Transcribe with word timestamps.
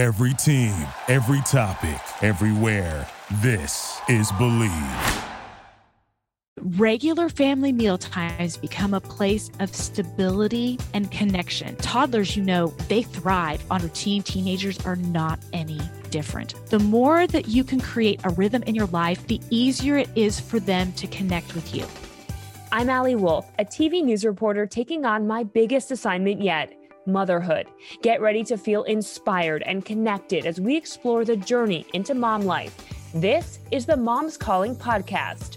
Every 0.00 0.32
team, 0.32 0.72
every 1.08 1.42
topic, 1.42 2.00
everywhere. 2.22 3.06
This 3.42 4.00
is 4.08 4.32
Bleav. 4.32 5.24
Regular 6.58 7.28
family 7.28 7.70
meal 7.70 7.98
times 7.98 8.56
become 8.56 8.94
a 8.94 9.00
place 9.02 9.50
of 9.60 9.74
stability 9.74 10.78
and 10.94 11.10
connection. 11.10 11.76
Toddlers, 11.76 12.34
you 12.34 12.42
know, 12.42 12.68
they 12.88 13.02
thrive 13.02 13.62
on 13.70 13.82
routine. 13.82 14.22
Teenagers 14.22 14.82
are 14.86 14.96
not 14.96 15.38
any 15.52 15.82
different. 16.08 16.54
The 16.70 16.78
more 16.78 17.26
that 17.26 17.48
you 17.48 17.62
can 17.62 17.78
create 17.78 18.22
a 18.24 18.30
rhythm 18.30 18.62
in 18.62 18.74
your 18.74 18.86
life, 18.86 19.26
the 19.26 19.38
easier 19.50 19.98
it 19.98 20.08
is 20.14 20.40
for 20.40 20.58
them 20.60 20.94
to 20.94 21.06
connect 21.08 21.54
with 21.54 21.74
you. 21.74 21.84
I'm 22.72 22.88
Allie 22.88 23.16
Wolf, 23.16 23.50
a 23.58 23.66
TV 23.66 24.02
news 24.02 24.24
reporter 24.24 24.64
taking 24.64 25.04
on 25.04 25.26
my 25.26 25.44
biggest 25.44 25.90
assignment 25.90 26.40
yet 26.40 26.72
motherhood. 27.12 27.66
Get 28.02 28.20
ready 28.20 28.44
to 28.44 28.56
feel 28.56 28.84
inspired 28.84 29.62
and 29.66 29.84
connected 29.84 30.46
as 30.46 30.60
we 30.60 30.76
explore 30.76 31.24
the 31.24 31.36
journey 31.36 31.86
into 31.94 32.14
mom 32.14 32.42
life. 32.42 32.76
This 33.14 33.58
is 33.70 33.86
the 33.86 33.96
Mom's 33.96 34.36
Calling 34.36 34.76
podcast. 34.76 35.56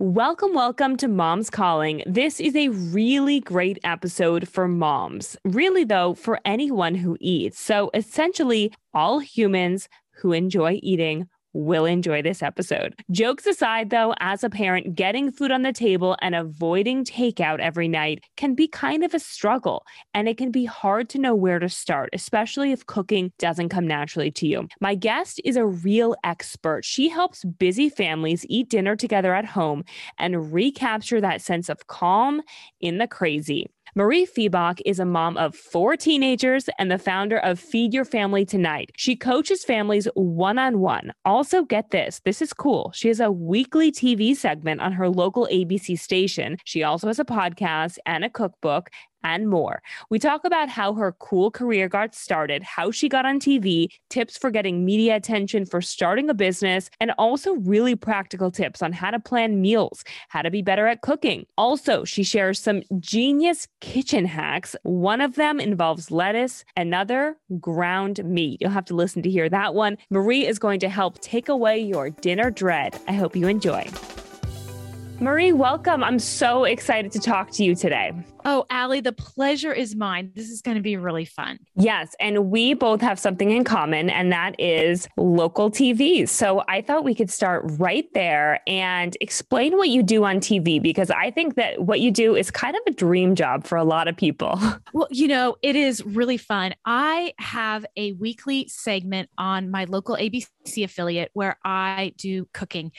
Welcome, 0.00 0.54
welcome 0.54 0.96
to 0.98 1.08
Mom's 1.08 1.50
Calling. 1.50 2.04
This 2.06 2.38
is 2.38 2.54
a 2.54 2.68
really 2.68 3.40
great 3.40 3.78
episode 3.82 4.48
for 4.48 4.68
moms. 4.68 5.36
Really, 5.44 5.82
though, 5.82 6.14
for 6.14 6.38
anyone 6.44 6.94
who 6.94 7.16
eats. 7.20 7.58
So, 7.58 7.90
essentially, 7.94 8.72
all 8.94 9.18
humans 9.18 9.88
who 10.20 10.32
enjoy 10.32 10.78
eating 10.84 11.28
will 11.58 11.84
enjoy 11.84 12.22
this 12.22 12.42
episode. 12.42 12.94
Jokes 13.10 13.44
aside, 13.46 13.90
though, 13.90 14.14
as 14.20 14.44
a 14.44 14.50
parent, 14.50 14.94
getting 14.94 15.30
food 15.30 15.50
on 15.50 15.62
the 15.62 15.72
table 15.72 16.16
and 16.22 16.34
avoiding 16.34 17.04
takeout 17.04 17.58
every 17.58 17.88
night 17.88 18.22
can 18.36 18.54
be 18.54 18.68
kind 18.68 19.02
of 19.02 19.12
a 19.12 19.18
struggle, 19.18 19.84
and 20.14 20.28
it 20.28 20.38
can 20.38 20.50
be 20.52 20.64
hard 20.64 21.08
to 21.08 21.18
know 21.18 21.34
where 21.34 21.58
to 21.58 21.68
start, 21.68 22.10
especially 22.12 22.70
if 22.70 22.86
cooking 22.86 23.32
doesn't 23.38 23.70
come 23.70 23.86
naturally 23.86 24.30
to 24.30 24.46
you. 24.46 24.68
My 24.80 24.94
guest 24.94 25.40
is 25.44 25.56
a 25.56 25.66
real 25.66 26.14
expert. 26.22 26.84
She 26.84 27.08
helps 27.08 27.44
busy 27.44 27.88
families 27.88 28.46
eat 28.48 28.70
dinner 28.70 28.94
together 28.94 29.34
at 29.34 29.44
home 29.44 29.84
and 30.18 30.52
recapture 30.52 31.20
that 31.20 31.42
sense 31.42 31.68
of 31.68 31.88
calm 31.88 32.40
in 32.80 32.98
the 32.98 33.08
crazy. 33.08 33.66
Marie 33.98 34.26
Fiebach 34.26 34.80
is 34.86 35.00
a 35.00 35.04
mom 35.04 35.36
of 35.36 35.56
four 35.56 35.96
teenagers 35.96 36.70
and 36.78 36.88
the 36.88 36.98
founder 36.98 37.38
of 37.38 37.58
Feed 37.58 37.92
Your 37.92 38.04
Family 38.04 38.44
Tonight. 38.44 38.92
She 38.96 39.16
coaches 39.16 39.64
families 39.64 40.06
one 40.14 40.56
on 40.56 40.78
one. 40.78 41.12
Also, 41.24 41.64
get 41.64 41.90
this 41.90 42.20
this 42.24 42.40
is 42.40 42.52
cool. 42.52 42.92
She 42.94 43.08
has 43.08 43.18
a 43.18 43.32
weekly 43.32 43.90
TV 43.90 44.36
segment 44.36 44.80
on 44.80 44.92
her 44.92 45.08
local 45.08 45.48
ABC 45.50 45.98
station. 45.98 46.58
She 46.62 46.84
also 46.84 47.08
has 47.08 47.18
a 47.18 47.24
podcast 47.24 47.98
and 48.06 48.24
a 48.24 48.30
cookbook 48.30 48.88
and 49.24 49.48
more. 49.48 49.82
We 50.10 50.18
talk 50.18 50.44
about 50.44 50.68
how 50.68 50.94
her 50.94 51.12
cool 51.12 51.50
career 51.50 51.88
got 51.88 52.14
started, 52.14 52.62
how 52.62 52.90
she 52.90 53.08
got 53.08 53.26
on 53.26 53.40
TV, 53.40 53.88
tips 54.10 54.38
for 54.38 54.50
getting 54.50 54.84
media 54.84 55.16
attention 55.16 55.64
for 55.64 55.80
starting 55.80 56.30
a 56.30 56.34
business, 56.34 56.90
and 57.00 57.12
also 57.18 57.54
really 57.54 57.94
practical 57.94 58.50
tips 58.50 58.82
on 58.82 58.92
how 58.92 59.10
to 59.10 59.18
plan 59.18 59.60
meals, 59.60 60.04
how 60.28 60.42
to 60.42 60.50
be 60.50 60.62
better 60.62 60.86
at 60.86 61.02
cooking. 61.02 61.46
Also, 61.56 62.04
she 62.04 62.22
shares 62.22 62.58
some 62.58 62.82
genius 63.00 63.68
kitchen 63.80 64.24
hacks. 64.24 64.76
One 64.82 65.20
of 65.20 65.34
them 65.34 65.60
involves 65.60 66.10
lettuce, 66.10 66.64
another 66.76 67.36
ground 67.60 68.24
meat. 68.24 68.60
You'll 68.60 68.70
have 68.70 68.84
to 68.86 68.94
listen 68.94 69.22
to 69.22 69.30
hear 69.30 69.48
that 69.48 69.74
one. 69.74 69.98
Marie 70.10 70.46
is 70.46 70.58
going 70.58 70.80
to 70.80 70.88
help 70.88 71.20
take 71.20 71.48
away 71.48 71.78
your 71.78 72.10
dinner 72.10 72.50
dread. 72.50 72.98
I 73.08 73.12
hope 73.12 73.36
you 73.36 73.48
enjoy. 73.48 73.88
Marie, 75.20 75.52
welcome. 75.52 76.04
I'm 76.04 76.20
so 76.20 76.62
excited 76.62 77.10
to 77.12 77.18
talk 77.18 77.50
to 77.52 77.64
you 77.64 77.74
today. 77.74 78.12
Oh, 78.50 78.64
Allie, 78.70 79.02
the 79.02 79.12
pleasure 79.12 79.74
is 79.74 79.94
mine. 79.94 80.32
This 80.34 80.48
is 80.48 80.62
going 80.62 80.78
to 80.78 80.82
be 80.82 80.96
really 80.96 81.26
fun. 81.26 81.58
Yes. 81.74 82.16
And 82.18 82.50
we 82.50 82.72
both 82.72 83.02
have 83.02 83.18
something 83.18 83.50
in 83.50 83.62
common, 83.62 84.08
and 84.08 84.32
that 84.32 84.58
is 84.58 85.06
local 85.18 85.70
TV. 85.70 86.26
So 86.26 86.64
I 86.66 86.80
thought 86.80 87.04
we 87.04 87.14
could 87.14 87.28
start 87.28 87.62
right 87.76 88.06
there 88.14 88.60
and 88.66 89.14
explain 89.20 89.76
what 89.76 89.90
you 89.90 90.02
do 90.02 90.24
on 90.24 90.40
TV, 90.40 90.80
because 90.80 91.10
I 91.10 91.30
think 91.30 91.56
that 91.56 91.82
what 91.82 92.00
you 92.00 92.10
do 92.10 92.36
is 92.36 92.50
kind 92.50 92.74
of 92.74 92.80
a 92.86 92.90
dream 92.92 93.34
job 93.34 93.66
for 93.66 93.76
a 93.76 93.84
lot 93.84 94.08
of 94.08 94.16
people. 94.16 94.58
Well, 94.94 95.08
you 95.10 95.28
know, 95.28 95.56
it 95.62 95.76
is 95.76 96.04
really 96.04 96.38
fun. 96.38 96.74
I 96.84 97.34
have 97.38 97.84
a 97.96 98.12
weekly 98.12 98.68
segment 98.68 99.28
on 99.36 99.70
my 99.70 99.84
local 99.84 100.16
ABC 100.16 100.82
affiliate 100.82 101.30
where 101.34 101.58
I 101.62 102.14
do 102.16 102.48
cooking. 102.54 102.92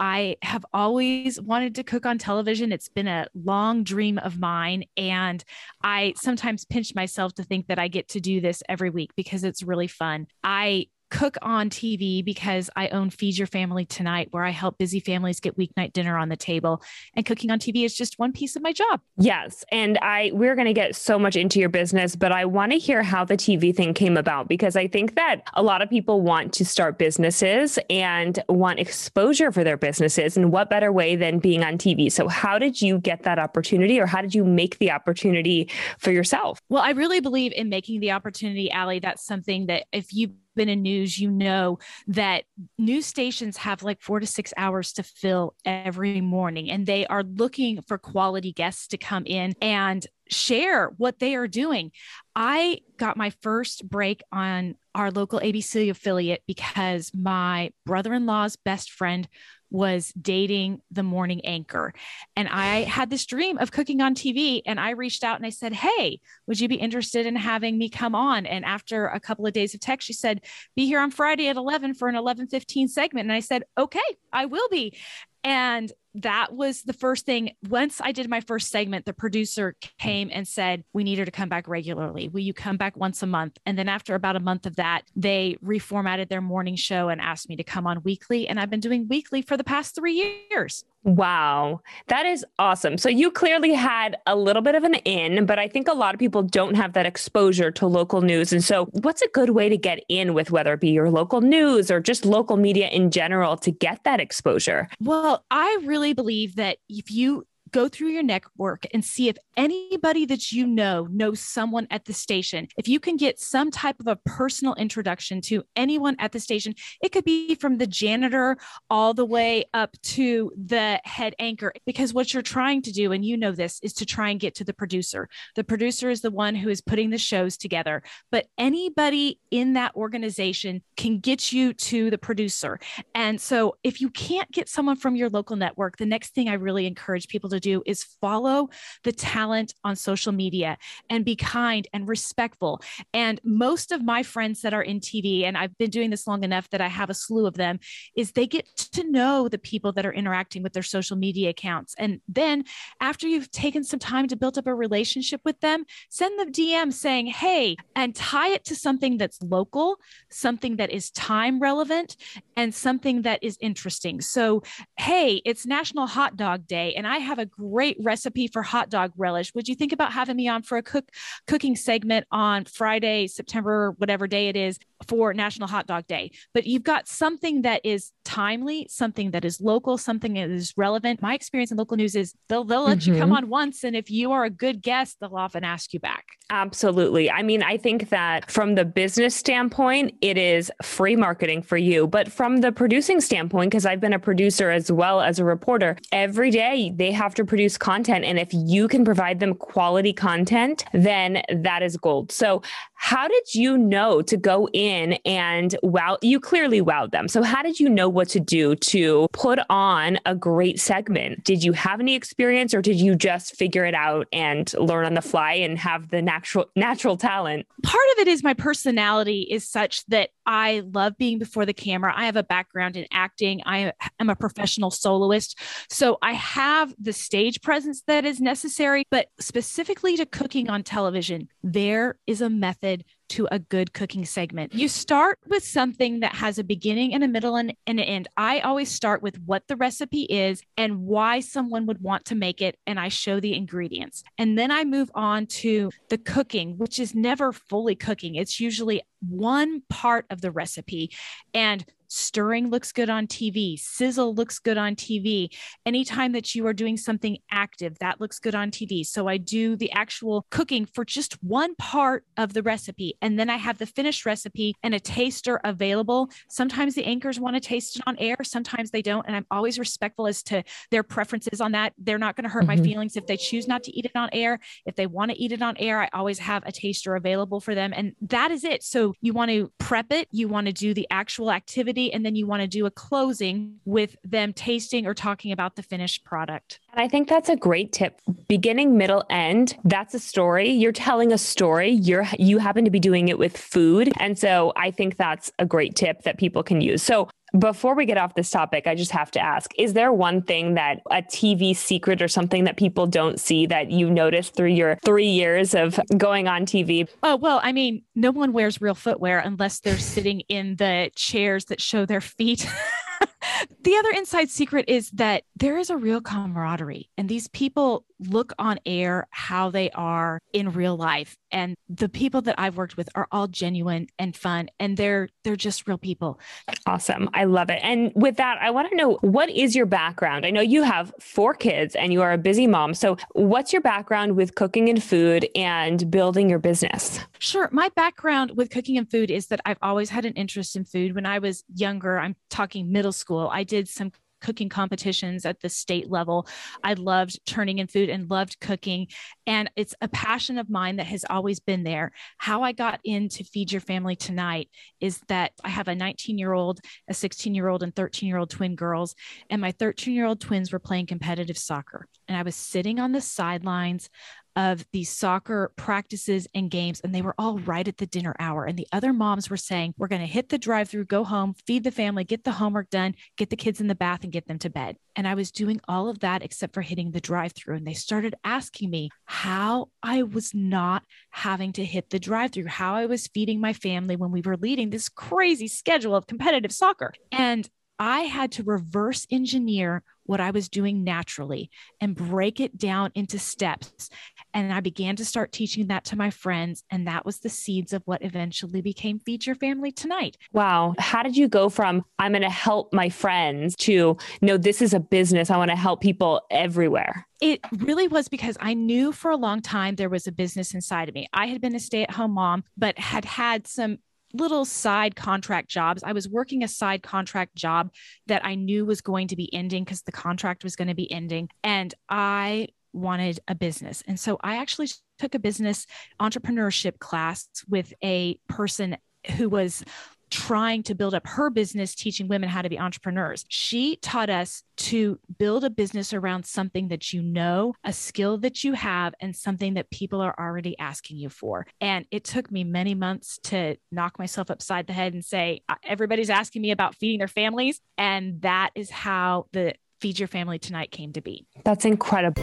I 0.00 0.36
have 0.42 0.64
always 0.72 1.40
wanted 1.40 1.74
to 1.74 1.84
cook 1.84 2.06
on 2.06 2.16
television, 2.16 2.72
it's 2.72 2.88
been 2.88 3.06
a 3.06 3.26
long 3.34 3.84
dream 3.84 4.18
of 4.18 4.38
mine. 4.38 4.85
And 4.96 5.44
I 5.82 6.14
sometimes 6.16 6.64
pinch 6.64 6.94
myself 6.94 7.34
to 7.34 7.42
think 7.44 7.66
that 7.68 7.78
I 7.78 7.88
get 7.88 8.08
to 8.08 8.20
do 8.20 8.40
this 8.40 8.62
every 8.68 8.90
week 8.90 9.10
because 9.16 9.44
it's 9.44 9.62
really 9.62 9.88
fun. 9.88 10.26
I 10.42 10.86
cook 11.10 11.36
on 11.42 11.70
TV 11.70 12.24
because 12.24 12.70
I 12.76 12.88
own 12.88 13.10
Feed 13.10 13.38
Your 13.38 13.46
Family 13.46 13.84
Tonight, 13.84 14.28
where 14.30 14.44
I 14.44 14.50
help 14.50 14.78
busy 14.78 15.00
families 15.00 15.40
get 15.40 15.56
weeknight 15.56 15.92
dinner 15.92 16.16
on 16.16 16.28
the 16.28 16.36
table. 16.36 16.82
And 17.14 17.24
cooking 17.24 17.50
on 17.50 17.58
TV 17.58 17.84
is 17.84 17.96
just 17.96 18.18
one 18.18 18.32
piece 18.32 18.56
of 18.56 18.62
my 18.62 18.72
job. 18.72 19.00
Yes. 19.16 19.64
And 19.70 19.98
I 19.98 20.30
we're 20.34 20.54
going 20.54 20.66
to 20.66 20.72
get 20.72 20.96
so 20.96 21.18
much 21.18 21.36
into 21.36 21.60
your 21.60 21.68
business, 21.68 22.16
but 22.16 22.32
I 22.32 22.44
want 22.44 22.72
to 22.72 22.78
hear 22.78 23.02
how 23.02 23.24
the 23.24 23.36
TV 23.36 23.74
thing 23.74 23.94
came 23.94 24.16
about 24.16 24.48
because 24.48 24.76
I 24.76 24.86
think 24.88 25.14
that 25.14 25.42
a 25.54 25.62
lot 25.62 25.82
of 25.82 25.88
people 25.90 26.22
want 26.22 26.52
to 26.54 26.64
start 26.64 26.98
businesses 26.98 27.78
and 27.88 28.42
want 28.48 28.78
exposure 28.78 29.52
for 29.52 29.64
their 29.64 29.76
businesses. 29.76 30.36
And 30.36 30.52
what 30.52 30.70
better 30.70 30.92
way 30.92 31.16
than 31.16 31.38
being 31.38 31.62
on 31.62 31.78
TV? 31.78 32.10
So 32.10 32.28
how 32.28 32.58
did 32.58 32.80
you 32.80 32.98
get 32.98 33.22
that 33.22 33.38
opportunity 33.38 34.00
or 34.00 34.06
how 34.06 34.20
did 34.20 34.34
you 34.34 34.44
make 34.44 34.78
the 34.78 34.90
opportunity 34.90 35.70
for 35.98 36.10
yourself? 36.10 36.60
Well, 36.68 36.82
I 36.82 36.90
really 36.90 37.20
believe 37.20 37.52
in 37.52 37.68
making 37.68 38.00
the 38.00 38.12
opportunity, 38.12 38.70
Allie. 38.70 39.00
That's 39.00 39.24
something 39.24 39.66
that 39.66 39.84
if 39.92 40.12
you 40.12 40.34
been 40.56 40.68
in 40.68 40.82
news, 40.82 41.18
you 41.18 41.30
know 41.30 41.78
that 42.08 42.44
news 42.78 43.06
stations 43.06 43.56
have 43.58 43.84
like 43.84 44.02
four 44.02 44.18
to 44.18 44.26
six 44.26 44.52
hours 44.56 44.92
to 44.94 45.04
fill 45.04 45.54
every 45.64 46.20
morning, 46.20 46.70
and 46.70 46.86
they 46.86 47.06
are 47.06 47.22
looking 47.22 47.80
for 47.82 47.98
quality 47.98 48.52
guests 48.52 48.88
to 48.88 48.98
come 48.98 49.24
in 49.26 49.54
and 49.62 50.04
share 50.28 50.88
what 50.96 51.18
they 51.18 51.36
are 51.36 51.46
doing. 51.46 51.92
I 52.34 52.80
got 52.96 53.16
my 53.16 53.30
first 53.42 53.88
break 53.88 54.22
on 54.32 54.74
our 54.94 55.10
local 55.10 55.40
ABC 55.40 55.90
affiliate 55.90 56.42
because 56.46 57.12
my 57.14 57.70
brother 57.84 58.12
in 58.12 58.26
law's 58.26 58.56
best 58.56 58.90
friend 58.90 59.28
was 59.70 60.12
dating 60.20 60.80
the 60.90 61.02
morning 61.02 61.44
anchor. 61.44 61.92
And 62.36 62.48
I 62.48 62.82
had 62.82 63.10
this 63.10 63.26
dream 63.26 63.58
of 63.58 63.72
cooking 63.72 64.00
on 64.00 64.14
TV. 64.14 64.62
And 64.64 64.78
I 64.78 64.90
reached 64.90 65.24
out 65.24 65.36
and 65.36 65.46
I 65.46 65.50
said, 65.50 65.72
Hey, 65.72 66.20
would 66.46 66.60
you 66.60 66.68
be 66.68 66.76
interested 66.76 67.26
in 67.26 67.36
having 67.36 67.78
me 67.78 67.88
come 67.88 68.14
on? 68.14 68.46
And 68.46 68.64
after 68.64 69.06
a 69.06 69.20
couple 69.20 69.46
of 69.46 69.52
days 69.52 69.74
of 69.74 69.80
text, 69.80 70.06
she 70.06 70.12
said, 70.12 70.42
Be 70.74 70.86
here 70.86 71.00
on 71.00 71.10
Friday 71.10 71.48
at 71.48 71.56
11 71.56 71.94
for 71.94 72.08
an 72.08 72.14
11 72.14 72.48
15 72.48 72.88
segment. 72.88 73.24
And 73.26 73.32
I 73.32 73.40
said, 73.40 73.64
Okay, 73.78 74.00
I 74.32 74.46
will 74.46 74.68
be. 74.70 74.96
And 75.44 75.92
that 76.22 76.52
was 76.52 76.82
the 76.82 76.92
first 76.92 77.26
thing. 77.26 77.52
Once 77.68 78.00
I 78.02 78.12
did 78.12 78.28
my 78.28 78.40
first 78.40 78.70
segment, 78.70 79.04
the 79.04 79.12
producer 79.12 79.76
came 79.98 80.30
and 80.32 80.48
said, 80.48 80.84
We 80.92 81.04
need 81.04 81.18
her 81.18 81.24
to 81.24 81.30
come 81.30 81.48
back 81.48 81.68
regularly. 81.68 82.28
Will 82.28 82.40
you 82.40 82.54
come 82.54 82.76
back 82.76 82.96
once 82.96 83.22
a 83.22 83.26
month? 83.26 83.58
And 83.66 83.78
then 83.78 83.88
after 83.88 84.14
about 84.14 84.36
a 84.36 84.40
month 84.40 84.66
of 84.66 84.76
that, 84.76 85.02
they 85.14 85.56
reformatted 85.64 86.28
their 86.28 86.40
morning 86.40 86.76
show 86.76 87.08
and 87.08 87.20
asked 87.20 87.48
me 87.48 87.56
to 87.56 87.64
come 87.64 87.86
on 87.86 88.02
weekly. 88.02 88.48
And 88.48 88.58
I've 88.58 88.70
been 88.70 88.80
doing 88.80 89.06
weekly 89.08 89.42
for 89.42 89.56
the 89.56 89.64
past 89.64 89.94
three 89.94 90.38
years. 90.50 90.84
Wow, 91.06 91.82
that 92.08 92.26
is 92.26 92.44
awesome. 92.58 92.98
So 92.98 93.08
you 93.08 93.30
clearly 93.30 93.72
had 93.72 94.16
a 94.26 94.34
little 94.34 94.60
bit 94.60 94.74
of 94.74 94.82
an 94.82 94.96
in, 94.96 95.46
but 95.46 95.56
I 95.56 95.68
think 95.68 95.86
a 95.86 95.92
lot 95.92 96.16
of 96.16 96.18
people 96.18 96.42
don't 96.42 96.74
have 96.74 96.94
that 96.94 97.06
exposure 97.06 97.70
to 97.70 97.86
local 97.86 98.22
news. 98.22 98.52
And 98.52 98.62
so, 98.62 98.86
what's 98.86 99.22
a 99.22 99.28
good 99.28 99.50
way 99.50 99.68
to 99.68 99.76
get 99.76 100.00
in 100.08 100.34
with 100.34 100.50
whether 100.50 100.72
it 100.72 100.80
be 100.80 100.90
your 100.90 101.08
local 101.08 101.40
news 101.40 101.92
or 101.92 102.00
just 102.00 102.26
local 102.26 102.56
media 102.56 102.88
in 102.88 103.12
general 103.12 103.56
to 103.58 103.70
get 103.70 104.02
that 104.02 104.18
exposure? 104.18 104.88
Well, 105.00 105.44
I 105.48 105.78
really 105.84 106.12
believe 106.12 106.56
that 106.56 106.78
if 106.88 107.08
you 107.12 107.46
go 107.76 107.88
through 107.90 108.08
your 108.08 108.22
network 108.22 108.86
and 108.94 109.04
see 109.04 109.28
if 109.28 109.36
anybody 109.54 110.24
that 110.24 110.50
you 110.50 110.66
know 110.66 111.06
knows 111.10 111.40
someone 111.40 111.86
at 111.90 112.06
the 112.06 112.12
station. 112.14 112.66
If 112.78 112.88
you 112.88 112.98
can 112.98 113.18
get 113.18 113.38
some 113.38 113.70
type 113.70 114.00
of 114.00 114.06
a 114.06 114.16
personal 114.16 114.74
introduction 114.76 115.42
to 115.42 115.62
anyone 115.76 116.16
at 116.18 116.32
the 116.32 116.40
station, 116.40 116.74
it 117.02 117.12
could 117.12 117.24
be 117.24 117.54
from 117.54 117.76
the 117.76 117.86
janitor 117.86 118.56
all 118.88 119.12
the 119.12 119.26
way 119.26 119.66
up 119.74 119.94
to 120.04 120.52
the 120.56 121.02
head 121.04 121.34
anchor. 121.38 121.70
Because 121.84 122.14
what 122.14 122.32
you're 122.32 122.42
trying 122.42 122.80
to 122.80 122.92
do, 122.92 123.12
and 123.12 123.26
you 123.26 123.36
know 123.36 123.52
this, 123.52 123.78
is 123.82 123.92
to 123.94 124.06
try 124.06 124.30
and 124.30 124.40
get 124.40 124.54
to 124.54 124.64
the 124.64 124.72
producer. 124.72 125.28
The 125.54 125.64
producer 125.64 126.08
is 126.08 126.22
the 126.22 126.30
one 126.30 126.54
who 126.54 126.70
is 126.70 126.80
putting 126.80 127.10
the 127.10 127.18
shows 127.18 127.58
together, 127.58 128.02
but 128.30 128.46
anybody 128.56 129.38
in 129.50 129.74
that 129.74 129.94
organization 129.94 130.80
can 130.96 131.18
get 131.18 131.52
you 131.52 131.74
to 131.74 132.08
the 132.08 132.16
producer. 132.16 132.80
And 133.14 133.38
so 133.38 133.76
if 133.84 134.00
you 134.00 134.08
can't 134.08 134.50
get 134.50 134.70
someone 134.70 134.96
from 134.96 135.14
your 135.14 135.28
local 135.28 135.56
network, 135.56 135.98
the 135.98 136.06
next 136.06 136.34
thing 136.34 136.48
I 136.48 136.54
really 136.54 136.86
encourage 136.86 137.28
people 137.28 137.50
to 137.50 137.60
do 137.60 137.65
is 137.86 138.04
follow 138.20 138.68
the 139.04 139.12
talent 139.12 139.74
on 139.84 139.96
social 139.96 140.32
media 140.32 140.78
and 141.10 141.24
be 141.24 141.36
kind 141.36 141.86
and 141.92 142.08
respectful. 142.08 142.80
And 143.12 143.40
most 143.44 143.92
of 143.92 144.04
my 144.04 144.22
friends 144.22 144.62
that 144.62 144.74
are 144.74 144.82
in 144.82 145.00
TV, 145.00 145.44
and 145.44 145.56
I've 145.56 145.76
been 145.78 145.90
doing 145.90 146.10
this 146.10 146.26
long 146.26 146.44
enough 146.44 146.68
that 146.70 146.80
I 146.80 146.88
have 146.88 147.10
a 147.10 147.14
slew 147.14 147.46
of 147.46 147.54
them, 147.54 147.78
is 148.16 148.32
they 148.32 148.46
get 148.46 148.66
to 148.76 149.10
know 149.10 149.48
the 149.48 149.58
people 149.58 149.92
that 149.92 150.06
are 150.06 150.12
interacting 150.12 150.62
with 150.62 150.72
their 150.72 150.82
social 150.82 151.16
media 151.16 151.50
accounts. 151.50 151.94
And 151.98 152.20
then 152.28 152.64
after 153.00 153.26
you've 153.26 153.50
taken 153.50 153.84
some 153.84 153.98
time 153.98 154.28
to 154.28 154.36
build 154.36 154.58
up 154.58 154.66
a 154.66 154.74
relationship 154.74 155.40
with 155.44 155.60
them, 155.60 155.84
send 156.08 156.38
them 156.38 156.52
DM 156.52 156.92
saying, 156.92 157.26
hey, 157.26 157.76
and 157.94 158.14
tie 158.14 158.48
it 158.48 158.64
to 158.66 158.76
something 158.76 159.18
that's 159.18 159.40
local, 159.42 159.96
something 160.30 160.76
that 160.76 160.90
is 160.90 161.10
time 161.10 161.60
relevant, 161.60 162.16
and 162.56 162.74
something 162.74 163.22
that 163.22 163.42
is 163.42 163.58
interesting. 163.60 164.20
So, 164.20 164.62
hey, 164.98 165.42
it's 165.44 165.66
National 165.66 166.06
Hot 166.06 166.36
Dog 166.36 166.66
Day, 166.66 166.94
and 166.94 167.06
I 167.06 167.18
have 167.18 167.38
a 167.38 167.46
great 167.58 167.96
recipe 168.00 168.48
for 168.48 168.62
hot 168.62 168.90
dog 168.90 169.12
relish. 169.16 169.54
Would 169.54 169.68
you 169.68 169.74
think 169.74 169.92
about 169.92 170.12
having 170.12 170.36
me 170.36 170.48
on 170.48 170.62
for 170.62 170.78
a 170.78 170.82
cook 170.82 171.10
cooking 171.46 171.76
segment 171.76 172.26
on 172.30 172.64
Friday, 172.64 173.26
September, 173.26 173.94
whatever 173.98 174.26
day 174.26 174.48
it 174.48 174.56
is, 174.56 174.78
for 175.06 175.34
National 175.34 175.68
Hot 175.68 175.86
Dog 175.86 176.06
Day? 176.06 176.30
But 176.54 176.66
you've 176.66 176.82
got 176.82 177.08
something 177.08 177.62
that 177.62 177.80
is 177.84 178.12
timely, 178.24 178.86
something 178.90 179.30
that 179.30 179.44
is 179.44 179.60
local, 179.60 179.96
something 179.98 180.34
that 180.34 180.50
is 180.50 180.74
relevant. 180.76 181.22
My 181.22 181.34
experience 181.34 181.70
in 181.70 181.78
local 181.78 181.96
news 181.96 182.16
is 182.16 182.34
they'll 182.48 182.64
they'll 182.64 182.84
let 182.84 182.98
mm-hmm. 182.98 183.14
you 183.14 183.18
come 183.20 183.30
mm-hmm. 183.30 183.44
on 183.44 183.48
once, 183.48 183.84
and 183.84 183.96
if 183.96 184.10
you 184.10 184.32
are 184.32 184.44
a 184.44 184.50
good 184.50 184.82
guest, 184.82 185.18
they'll 185.20 185.36
often 185.36 185.64
ask 185.64 185.92
you 185.92 186.00
back. 186.00 186.24
Absolutely. 186.50 187.30
I 187.30 187.42
mean, 187.42 187.62
I 187.62 187.76
think 187.76 188.10
that 188.10 188.50
from 188.50 188.76
the 188.76 188.84
business 188.84 189.34
standpoint, 189.34 190.14
it 190.20 190.38
is 190.38 190.70
free 190.82 191.16
marketing 191.16 191.62
for 191.62 191.76
you, 191.76 192.06
but 192.06 192.30
from 192.30 192.58
the 192.58 192.70
producing 192.70 193.20
standpoint, 193.20 193.70
because 193.70 193.84
I've 193.84 194.00
been 194.00 194.12
a 194.12 194.18
producer 194.18 194.70
as 194.70 194.92
well 194.92 195.20
as 195.20 195.38
a 195.38 195.44
reporter, 195.44 195.96
every 196.12 196.50
day 196.50 196.92
they 196.94 197.10
have 197.12 197.34
to 197.34 197.44
produce 197.44 197.76
content, 197.76 198.24
and 198.24 198.38
if 198.38 198.48
you 198.52 198.88
can 198.88 199.04
provide 199.04 199.40
them 199.40 199.54
quality 199.54 200.12
content, 200.12 200.84
then 200.92 201.42
that 201.52 201.82
is 201.82 201.96
gold. 201.96 202.32
So, 202.32 202.62
how 202.94 203.28
did 203.28 203.54
you 203.54 203.76
know 203.76 204.22
to 204.22 204.36
go 204.36 204.68
in 204.72 204.85
and 205.24 205.76
wow? 205.82 206.18
You 206.22 206.40
clearly 206.40 206.82
wowed 206.82 207.12
them. 207.12 207.28
So, 207.28 207.42
how 207.42 207.62
did 207.62 207.78
you 207.78 207.88
know? 207.88 208.16
what 208.16 208.28
to 208.30 208.40
do 208.40 208.74
to 208.74 209.28
put 209.32 209.58
on 209.68 210.18
a 210.24 210.34
great 210.34 210.80
segment. 210.80 211.44
Did 211.44 211.62
you 211.62 211.72
have 211.72 212.00
any 212.00 212.14
experience 212.14 212.72
or 212.72 212.80
did 212.80 212.96
you 212.96 213.14
just 213.14 213.54
figure 213.54 213.84
it 213.84 213.94
out 213.94 214.26
and 214.32 214.72
learn 214.74 215.04
on 215.04 215.14
the 215.14 215.22
fly 215.22 215.52
and 215.52 215.78
have 215.78 216.08
the 216.08 216.22
natural 216.22 216.66
natural 216.74 217.16
talent? 217.16 217.66
Part 217.82 218.02
of 218.14 218.20
it 218.20 218.28
is 218.28 218.42
my 218.42 218.54
personality 218.54 219.42
is 219.42 219.68
such 219.68 220.04
that 220.06 220.30
I 220.46 220.82
love 220.92 221.18
being 221.18 221.38
before 221.38 221.66
the 221.66 221.74
camera. 221.74 222.12
I 222.16 222.26
have 222.26 222.36
a 222.36 222.42
background 222.42 222.96
in 222.96 223.06
acting. 223.12 223.60
I 223.66 223.92
am 224.18 224.30
a 224.30 224.36
professional 224.36 224.90
soloist. 224.90 225.58
So 225.90 226.18
I 226.22 226.32
have 226.32 226.94
the 226.98 227.12
stage 227.12 227.60
presence 227.60 228.02
that 228.06 228.24
is 228.24 228.40
necessary, 228.40 229.04
but 229.10 229.28
specifically 229.40 230.16
to 230.16 230.24
cooking 230.24 230.70
on 230.70 230.82
television, 230.84 231.48
there 231.62 232.18
is 232.26 232.40
a 232.40 232.48
method 232.48 233.04
to 233.30 233.48
a 233.50 233.58
good 233.58 233.92
cooking 233.92 234.24
segment. 234.24 234.74
You 234.74 234.88
start 234.88 235.38
with 235.46 235.64
something 235.64 236.20
that 236.20 236.34
has 236.34 236.58
a 236.58 236.64
beginning 236.64 237.14
and 237.14 237.24
a 237.24 237.28
middle 237.28 237.56
and, 237.56 237.74
and, 237.86 237.98
an 237.98 238.04
end. 238.04 238.28
I 238.36 238.60
always 238.60 238.90
start 238.90 239.22
with 239.22 239.38
what 239.44 239.66
the 239.68 239.76
recipe 239.76 240.22
is 240.22 240.62
and 240.76 241.02
why 241.02 241.40
someone 241.40 241.86
would 241.86 242.02
want 242.02 242.24
to 242.26 242.34
make 242.34 242.60
it, 242.60 242.78
and 242.86 243.00
I 243.00 243.08
show 243.08 243.40
the 243.40 243.54
ingredients. 243.54 244.22
And 244.38 244.58
then 244.58 244.70
I 244.70 244.84
move 244.84 245.10
on 245.14 245.46
to 245.46 245.90
the 246.08 246.18
cooking, 246.18 246.78
which 246.78 246.98
is 246.98 247.14
never 247.14 247.52
fully 247.52 247.94
cooking. 247.94 248.34
It's 248.34 248.60
usually 248.60 249.02
one 249.20 249.82
part 249.88 250.26
of 250.30 250.40
the 250.40 250.50
recipe. 250.50 251.10
And 251.54 251.84
Stirring 252.08 252.70
looks 252.70 252.92
good 252.92 253.10
on 253.10 253.26
TV. 253.26 253.78
Sizzle 253.78 254.34
looks 254.34 254.58
good 254.58 254.78
on 254.78 254.94
TV. 254.94 255.48
Anytime 255.84 256.32
that 256.32 256.54
you 256.54 256.66
are 256.66 256.72
doing 256.72 256.96
something 256.96 257.38
active, 257.50 257.98
that 257.98 258.20
looks 258.20 258.38
good 258.38 258.54
on 258.54 258.70
TV. 258.70 259.04
So 259.04 259.26
I 259.26 259.36
do 259.36 259.76
the 259.76 259.90
actual 259.92 260.46
cooking 260.50 260.86
for 260.86 261.04
just 261.04 261.42
one 261.42 261.74
part 261.76 262.24
of 262.36 262.52
the 262.52 262.62
recipe. 262.62 263.16
And 263.20 263.38
then 263.38 263.50
I 263.50 263.56
have 263.56 263.78
the 263.78 263.86
finished 263.86 264.26
recipe 264.26 264.74
and 264.82 264.94
a 264.94 265.00
taster 265.00 265.60
available. 265.64 266.30
Sometimes 266.48 266.94
the 266.94 267.04
anchors 267.04 267.40
want 267.40 267.56
to 267.56 267.60
taste 267.60 267.96
it 267.96 268.02
on 268.06 268.16
air, 268.18 268.36
sometimes 268.42 268.90
they 268.90 269.02
don't. 269.02 269.26
And 269.26 269.34
I'm 269.34 269.46
always 269.50 269.78
respectful 269.78 270.26
as 270.26 270.42
to 270.44 270.62
their 270.90 271.02
preferences 271.02 271.60
on 271.60 271.72
that. 271.72 271.92
They're 271.98 272.18
not 272.18 272.36
going 272.36 272.44
to 272.44 272.50
hurt 272.50 272.66
mm-hmm. 272.66 272.82
my 272.82 272.88
feelings 272.88 273.16
if 273.16 273.26
they 273.26 273.36
choose 273.36 273.66
not 273.66 273.82
to 273.84 273.96
eat 273.96 274.04
it 274.04 274.12
on 274.14 274.28
air. 274.32 274.60
If 274.84 274.96
they 274.96 275.06
want 275.06 275.30
to 275.32 275.38
eat 275.38 275.52
it 275.52 275.62
on 275.62 275.76
air, 275.78 276.00
I 276.00 276.08
always 276.12 276.38
have 276.38 276.62
a 276.66 276.72
taster 276.72 277.16
available 277.16 277.60
for 277.60 277.74
them. 277.74 277.92
And 277.94 278.14
that 278.22 278.50
is 278.50 278.64
it. 278.64 278.82
So 278.82 279.05
you 279.20 279.32
want 279.32 279.50
to 279.50 279.70
prep 279.78 280.06
it, 280.10 280.28
you 280.30 280.48
want 280.48 280.66
to 280.66 280.72
do 280.72 280.94
the 280.94 281.06
actual 281.10 281.50
activity 281.50 282.12
and 282.12 282.24
then 282.24 282.34
you 282.34 282.46
want 282.46 282.62
to 282.62 282.68
do 282.68 282.86
a 282.86 282.90
closing 282.90 283.76
with 283.84 284.16
them 284.24 284.52
tasting 284.52 285.06
or 285.06 285.14
talking 285.14 285.52
about 285.52 285.76
the 285.76 285.82
finished 285.82 286.24
product. 286.24 286.80
And 286.92 287.00
I 287.00 287.08
think 287.08 287.28
that's 287.28 287.48
a 287.48 287.56
great 287.56 287.92
tip. 287.92 288.20
Beginning, 288.48 288.96
middle, 288.96 289.24
end, 289.30 289.76
that's 289.84 290.14
a 290.14 290.18
story. 290.18 290.70
You're 290.70 290.92
telling 290.92 291.32
a 291.32 291.38
story. 291.38 291.90
You're 291.90 292.26
you 292.38 292.58
happen 292.58 292.84
to 292.84 292.90
be 292.90 293.00
doing 293.00 293.28
it 293.28 293.38
with 293.38 293.56
food. 293.56 294.12
And 294.18 294.38
so 294.38 294.72
I 294.76 294.90
think 294.90 295.16
that's 295.16 295.50
a 295.58 295.66
great 295.66 295.94
tip 295.94 296.22
that 296.22 296.38
people 296.38 296.62
can 296.62 296.80
use. 296.80 297.02
So 297.02 297.28
before 297.58 297.94
we 297.94 298.06
get 298.06 298.18
off 298.18 298.34
this 298.34 298.50
topic, 298.50 298.86
I 298.86 298.94
just 298.94 299.10
have 299.12 299.30
to 299.32 299.40
ask 299.40 299.72
Is 299.78 299.94
there 299.94 300.12
one 300.12 300.42
thing 300.42 300.74
that 300.74 301.00
a 301.10 301.22
TV 301.22 301.74
secret 301.76 302.22
or 302.22 302.28
something 302.28 302.64
that 302.64 302.76
people 302.76 303.06
don't 303.06 303.40
see 303.40 303.66
that 303.66 303.90
you 303.90 304.10
noticed 304.10 304.54
through 304.54 304.70
your 304.70 304.98
three 305.04 305.28
years 305.28 305.74
of 305.74 305.98
going 306.16 306.48
on 306.48 306.66
TV? 306.66 307.08
Oh, 307.22 307.36
well, 307.36 307.60
I 307.62 307.72
mean, 307.72 308.02
no 308.14 308.30
one 308.30 308.52
wears 308.52 308.80
real 308.80 308.94
footwear 308.94 309.38
unless 309.38 309.80
they're 309.80 309.98
sitting 309.98 310.40
in 310.48 310.76
the 310.76 311.10
chairs 311.14 311.66
that 311.66 311.80
show 311.80 312.06
their 312.06 312.20
feet. 312.20 312.68
the 313.82 313.96
other 313.96 314.10
inside 314.16 314.50
secret 314.50 314.86
is 314.88 315.10
that 315.10 315.44
there 315.56 315.78
is 315.78 315.90
a 315.90 315.96
real 315.96 316.20
camaraderie, 316.20 317.08
and 317.16 317.28
these 317.28 317.48
people 317.48 318.04
look 318.18 318.52
on 318.58 318.78
air 318.86 319.26
how 319.30 319.70
they 319.70 319.90
are 319.90 320.40
in 320.52 320.72
real 320.72 320.96
life 320.96 321.36
and 321.56 321.74
the 321.88 322.10
people 322.10 322.42
that 322.42 322.54
I've 322.58 322.76
worked 322.76 322.98
with 322.98 323.08
are 323.14 323.26
all 323.32 323.48
genuine 323.48 324.08
and 324.18 324.36
fun 324.36 324.68
and 324.78 324.94
they're 324.94 325.30
they're 325.42 325.56
just 325.56 325.88
real 325.88 325.96
people. 325.96 326.38
Awesome. 326.86 327.30
I 327.32 327.44
love 327.44 327.70
it. 327.70 327.80
And 327.82 328.12
with 328.14 328.36
that, 328.36 328.58
I 328.60 328.70
want 328.70 328.90
to 328.90 328.96
know 328.96 329.14
what 329.22 329.48
is 329.48 329.74
your 329.74 329.86
background? 329.86 330.44
I 330.44 330.50
know 330.50 330.60
you 330.60 330.82
have 330.82 331.14
four 331.18 331.54
kids 331.54 331.94
and 331.94 332.12
you 332.12 332.20
are 332.20 332.32
a 332.32 332.38
busy 332.38 332.66
mom. 332.66 332.92
So, 332.92 333.16
what's 333.32 333.72
your 333.72 333.80
background 333.80 334.36
with 334.36 334.54
cooking 334.54 334.90
and 334.90 335.02
food 335.02 335.48
and 335.54 336.10
building 336.10 336.50
your 336.50 336.58
business? 336.58 337.20
Sure. 337.38 337.70
My 337.72 337.88
background 337.96 338.52
with 338.54 338.68
cooking 338.68 338.98
and 338.98 339.10
food 339.10 339.30
is 339.30 339.46
that 339.46 339.60
I've 339.64 339.78
always 339.80 340.10
had 340.10 340.26
an 340.26 340.34
interest 340.34 340.76
in 340.76 340.84
food. 340.84 341.14
When 341.14 341.24
I 341.24 341.38
was 341.38 341.64
younger, 341.74 342.18
I'm 342.18 342.36
talking 342.50 342.92
middle 342.92 343.12
school, 343.12 343.48
I 343.50 343.64
did 343.64 343.88
some 343.88 344.12
cooking 344.40 344.68
competitions 344.68 345.44
at 345.44 345.60
the 345.60 345.68
state 345.68 346.10
level. 346.10 346.46
I 346.82 346.94
loved 346.94 347.40
turning 347.46 347.78
in 347.78 347.86
food 347.86 348.08
and 348.08 348.30
loved 348.30 348.60
cooking. 348.60 349.08
And 349.46 349.70
it's 349.76 349.94
a 350.00 350.08
passion 350.08 350.58
of 350.58 350.70
mine 350.70 350.96
that 350.96 351.06
has 351.06 351.24
always 351.28 351.60
been 351.60 351.82
there. 351.82 352.12
How 352.38 352.62
I 352.62 352.72
got 352.72 353.00
into 353.04 353.44
Feed 353.44 353.72
Your 353.72 353.80
Family 353.80 354.16
Tonight 354.16 354.68
is 355.00 355.20
that 355.28 355.52
I 355.64 355.68
have 355.68 355.88
a 355.88 355.94
19 355.94 356.38
year 356.38 356.52
old, 356.52 356.80
a 357.08 357.14
16 357.14 357.54
year 357.54 357.68
old, 357.68 357.82
and 357.82 357.94
13 357.94 358.28
year 358.28 358.38
old 358.38 358.50
twin 358.50 358.74
girls. 358.74 359.14
And 359.50 359.60
my 359.60 359.72
13 359.72 360.14
year 360.14 360.26
old 360.26 360.40
twins 360.40 360.72
were 360.72 360.78
playing 360.78 361.06
competitive 361.06 361.58
soccer. 361.58 362.06
And 362.28 362.36
I 362.36 362.42
was 362.42 362.56
sitting 362.56 362.98
on 362.98 363.12
the 363.12 363.20
sidelines 363.20 364.10
of 364.56 364.86
these 364.92 365.10
soccer 365.10 365.70
practices 365.76 366.48
and 366.54 366.70
games, 366.70 367.00
and 367.00 367.14
they 367.14 367.22
were 367.22 367.34
all 367.38 367.58
right 367.60 367.86
at 367.86 367.98
the 367.98 368.06
dinner 368.06 368.34
hour. 368.38 368.64
And 368.64 368.78
the 368.78 368.88
other 368.90 369.12
moms 369.12 369.50
were 369.50 369.56
saying, 369.56 369.94
We're 369.98 370.08
going 370.08 370.22
to 370.22 370.26
hit 370.26 370.48
the 370.48 370.58
drive 370.58 370.88
through, 370.88 371.04
go 371.04 371.22
home, 371.24 371.54
feed 371.66 371.84
the 371.84 371.90
family, 371.90 372.24
get 372.24 372.44
the 372.44 372.52
homework 372.52 372.90
done, 372.90 373.14
get 373.36 373.50
the 373.50 373.56
kids 373.56 373.80
in 373.80 373.86
the 373.86 373.94
bath, 373.94 374.24
and 374.24 374.32
get 374.32 374.48
them 374.48 374.58
to 374.60 374.70
bed. 374.70 374.96
And 375.14 375.28
I 375.28 375.34
was 375.34 375.50
doing 375.50 375.80
all 375.86 376.08
of 376.08 376.20
that 376.20 376.42
except 376.42 376.74
for 376.74 376.82
hitting 376.82 377.10
the 377.10 377.20
drive 377.20 377.52
through. 377.52 377.76
And 377.76 377.86
they 377.86 377.94
started 377.94 378.34
asking 378.44 378.90
me 378.90 379.10
how 379.26 379.88
I 380.02 380.22
was 380.22 380.54
not 380.54 381.04
having 381.30 381.72
to 381.74 381.84
hit 381.84 382.10
the 382.10 382.18
drive 382.18 382.52
through, 382.52 382.66
how 382.66 382.94
I 382.94 383.06
was 383.06 383.28
feeding 383.28 383.60
my 383.60 383.74
family 383.74 384.16
when 384.16 384.32
we 384.32 384.40
were 384.40 384.56
leading 384.56 384.90
this 384.90 385.08
crazy 385.08 385.68
schedule 385.68 386.16
of 386.16 386.26
competitive 386.26 386.72
soccer. 386.72 387.12
And 387.30 387.68
I 387.98 388.20
had 388.20 388.52
to 388.52 388.62
reverse 388.62 389.26
engineer 389.30 390.02
what 390.26 390.40
I 390.40 390.50
was 390.50 390.68
doing 390.68 391.04
naturally 391.04 391.70
and 392.00 392.14
break 392.14 392.60
it 392.60 392.78
down 392.78 393.10
into 393.14 393.38
steps. 393.38 394.10
And 394.54 394.72
I 394.72 394.80
began 394.80 395.16
to 395.16 395.24
start 395.24 395.52
teaching 395.52 395.88
that 395.88 396.04
to 396.06 396.16
my 396.16 396.30
friends. 396.30 396.84
And 396.90 397.06
that 397.06 397.24
was 397.24 397.40
the 397.40 397.48
seeds 397.48 397.92
of 397.92 398.02
what 398.04 398.22
eventually 398.22 398.80
became 398.80 399.18
Feed 399.18 399.46
Your 399.46 399.56
Family 399.56 399.92
Tonight. 399.92 400.36
Wow. 400.52 400.94
How 400.98 401.22
did 401.22 401.36
you 401.36 401.48
go 401.48 401.68
from 401.68 402.04
I'm 402.18 402.32
going 402.32 402.42
to 402.42 402.50
help 402.50 402.92
my 402.92 403.08
friends 403.08 403.76
to 403.76 404.16
no, 404.40 404.56
this 404.56 404.82
is 404.82 404.94
a 404.94 405.00
business. 405.00 405.50
I 405.50 405.56
want 405.56 405.70
to 405.70 405.76
help 405.76 406.00
people 406.00 406.42
everywhere? 406.50 407.26
It 407.40 407.60
really 407.78 408.08
was 408.08 408.28
because 408.28 408.56
I 408.60 408.74
knew 408.74 409.12
for 409.12 409.30
a 409.30 409.36
long 409.36 409.60
time 409.60 409.96
there 409.96 410.08
was 410.08 410.26
a 410.26 410.32
business 410.32 410.74
inside 410.74 411.08
of 411.08 411.14
me. 411.14 411.28
I 411.32 411.46
had 411.46 411.60
been 411.60 411.74
a 411.74 411.80
stay 411.80 412.02
at 412.02 412.10
home 412.12 412.32
mom, 412.32 412.64
but 412.76 412.98
had 412.98 413.24
had 413.26 413.66
some 413.66 413.98
little 414.38 414.64
side 414.64 415.16
contract 415.16 415.68
jobs. 415.68 416.02
I 416.02 416.12
was 416.12 416.28
working 416.28 416.62
a 416.62 416.68
side 416.68 417.02
contract 417.02 417.54
job 417.54 417.90
that 418.26 418.44
I 418.44 418.54
knew 418.54 418.84
was 418.84 419.00
going 419.00 419.28
to 419.28 419.36
be 419.36 419.52
ending 419.54 419.84
because 419.84 420.02
the 420.02 420.12
contract 420.12 420.64
was 420.64 420.76
going 420.76 420.88
to 420.88 420.94
be 420.94 421.10
ending. 421.10 421.48
And 421.64 421.94
I 422.08 422.68
wanted 422.92 423.40
a 423.48 423.54
business. 423.54 424.02
And 424.06 424.18
so 424.18 424.38
I 424.42 424.56
actually 424.56 424.88
took 425.18 425.34
a 425.34 425.38
business 425.38 425.86
entrepreneurship 426.20 426.98
class 426.98 427.48
with 427.68 427.92
a 428.02 428.38
person 428.48 428.96
who 429.36 429.48
was 429.48 429.84
trying 430.30 430.82
to 430.84 430.94
build 430.94 431.14
up 431.14 431.26
her 431.26 431.50
business 431.50 431.94
teaching 431.94 432.28
women 432.28 432.48
how 432.48 432.62
to 432.62 432.68
be 432.68 432.78
entrepreneurs. 432.78 433.44
She 433.48 433.96
taught 433.96 434.30
us 434.30 434.62
to 434.76 435.18
build 435.38 435.64
a 435.64 435.70
business 435.70 436.12
around 436.12 436.44
something 436.44 436.88
that 436.88 437.12
you 437.12 437.22
know, 437.22 437.74
a 437.84 437.92
skill 437.92 438.38
that 438.38 438.64
you 438.64 438.74
have, 438.74 439.14
and 439.20 439.34
something 439.34 439.74
that 439.74 439.90
people 439.90 440.20
are 440.20 440.34
already 440.38 440.78
asking 440.78 441.18
you 441.18 441.28
for. 441.28 441.66
And 441.80 442.06
it 442.10 442.24
took 442.24 442.50
me 442.50 442.64
many 442.64 442.94
months 442.94 443.38
to 443.44 443.76
knock 443.90 444.18
myself 444.18 444.50
upside 444.50 444.86
the 444.86 444.92
head 444.92 445.14
and 445.14 445.24
say, 445.24 445.62
uh, 445.68 445.74
everybody's 445.84 446.30
asking 446.30 446.62
me 446.62 446.70
about 446.70 446.94
feeding 446.94 447.18
their 447.18 447.28
families. 447.28 447.80
And 447.96 448.42
that 448.42 448.70
is 448.74 448.90
how 448.90 449.46
the 449.52 449.74
Feed 450.00 450.18
Your 450.18 450.28
Family 450.28 450.58
Tonight 450.58 450.90
came 450.90 451.12
to 451.14 451.20
be. 451.20 451.46
That's 451.64 451.84
incredible. 451.84 452.42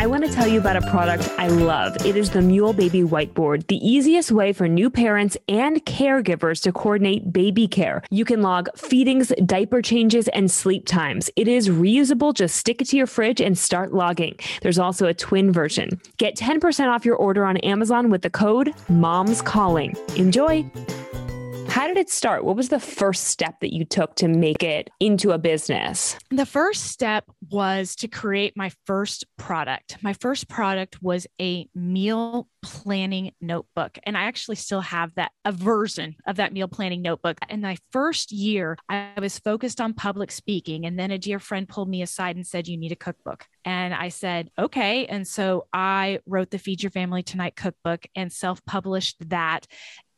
I 0.00 0.06
want 0.06 0.24
to 0.24 0.32
tell 0.32 0.48
you 0.48 0.58
about 0.58 0.76
a 0.76 0.90
product 0.90 1.28
I 1.36 1.48
love. 1.48 2.06
It 2.06 2.16
is 2.16 2.30
the 2.30 2.40
Mule 2.40 2.72
Baby 2.72 3.02
Whiteboard, 3.02 3.66
the 3.66 3.76
easiest 3.86 4.32
way 4.32 4.54
for 4.54 4.66
new 4.66 4.88
parents 4.88 5.36
and 5.46 5.84
caregivers 5.84 6.62
to 6.62 6.72
coordinate 6.72 7.34
baby 7.34 7.68
care. 7.68 8.02
You 8.08 8.24
can 8.24 8.40
log 8.40 8.70
feedings, 8.78 9.30
diaper 9.44 9.82
changes, 9.82 10.26
and 10.28 10.50
sleep 10.50 10.86
times. 10.86 11.28
It 11.36 11.48
is 11.48 11.68
reusable. 11.68 12.32
Just 12.32 12.56
stick 12.56 12.80
it 12.80 12.86
to 12.86 12.96
your 12.96 13.06
fridge 13.06 13.42
and 13.42 13.58
start 13.58 13.92
logging. 13.92 14.38
There's 14.62 14.78
also 14.78 15.06
a 15.06 15.12
twin 15.12 15.52
version. 15.52 16.00
Get 16.16 16.34
10% 16.34 16.88
off 16.88 17.04
your 17.04 17.16
order 17.16 17.44
on 17.44 17.58
Amazon 17.58 18.08
with 18.08 18.22
the 18.22 18.30
code 18.30 18.72
MOMS 18.88 19.42
CALLING. 19.42 19.94
Enjoy! 20.16 20.64
How 21.70 21.86
did 21.86 21.98
it 21.98 22.10
start? 22.10 22.44
What 22.44 22.56
was 22.56 22.68
the 22.68 22.80
first 22.80 23.28
step 23.28 23.60
that 23.60 23.72
you 23.72 23.84
took 23.84 24.16
to 24.16 24.26
make 24.26 24.64
it 24.64 24.90
into 24.98 25.30
a 25.30 25.38
business? 25.38 26.18
The 26.28 26.44
first 26.44 26.86
step 26.86 27.24
was 27.48 27.94
to 27.96 28.08
create 28.08 28.56
my 28.56 28.72
first 28.86 29.24
product. 29.38 29.96
My 30.02 30.12
first 30.14 30.48
product 30.48 31.00
was 31.00 31.28
a 31.40 31.68
meal 31.72 32.48
planning 32.60 33.30
notebook. 33.40 34.00
And 34.02 34.18
I 34.18 34.22
actually 34.22 34.56
still 34.56 34.80
have 34.80 35.14
that, 35.14 35.30
a 35.44 35.52
version 35.52 36.16
of 36.26 36.36
that 36.36 36.52
meal 36.52 36.66
planning 36.66 37.02
notebook. 37.02 37.38
In 37.48 37.60
my 37.60 37.76
first 37.92 38.32
year, 38.32 38.76
I 38.88 39.12
was 39.20 39.38
focused 39.38 39.80
on 39.80 39.94
public 39.94 40.32
speaking. 40.32 40.86
And 40.86 40.98
then 40.98 41.12
a 41.12 41.18
dear 41.18 41.38
friend 41.38 41.68
pulled 41.68 41.88
me 41.88 42.02
aside 42.02 42.34
and 42.34 42.44
said, 42.44 42.66
You 42.66 42.78
need 42.78 42.92
a 42.92 42.96
cookbook. 42.96 43.46
And 43.64 43.94
I 43.94 44.08
said, 44.08 44.50
Okay. 44.58 45.06
And 45.06 45.26
so 45.26 45.68
I 45.72 46.18
wrote 46.26 46.50
the 46.50 46.58
Feed 46.58 46.82
Your 46.82 46.90
Family 46.90 47.22
Tonight 47.22 47.54
cookbook 47.54 48.06
and 48.16 48.32
self 48.32 48.64
published 48.64 49.16
that. 49.28 49.68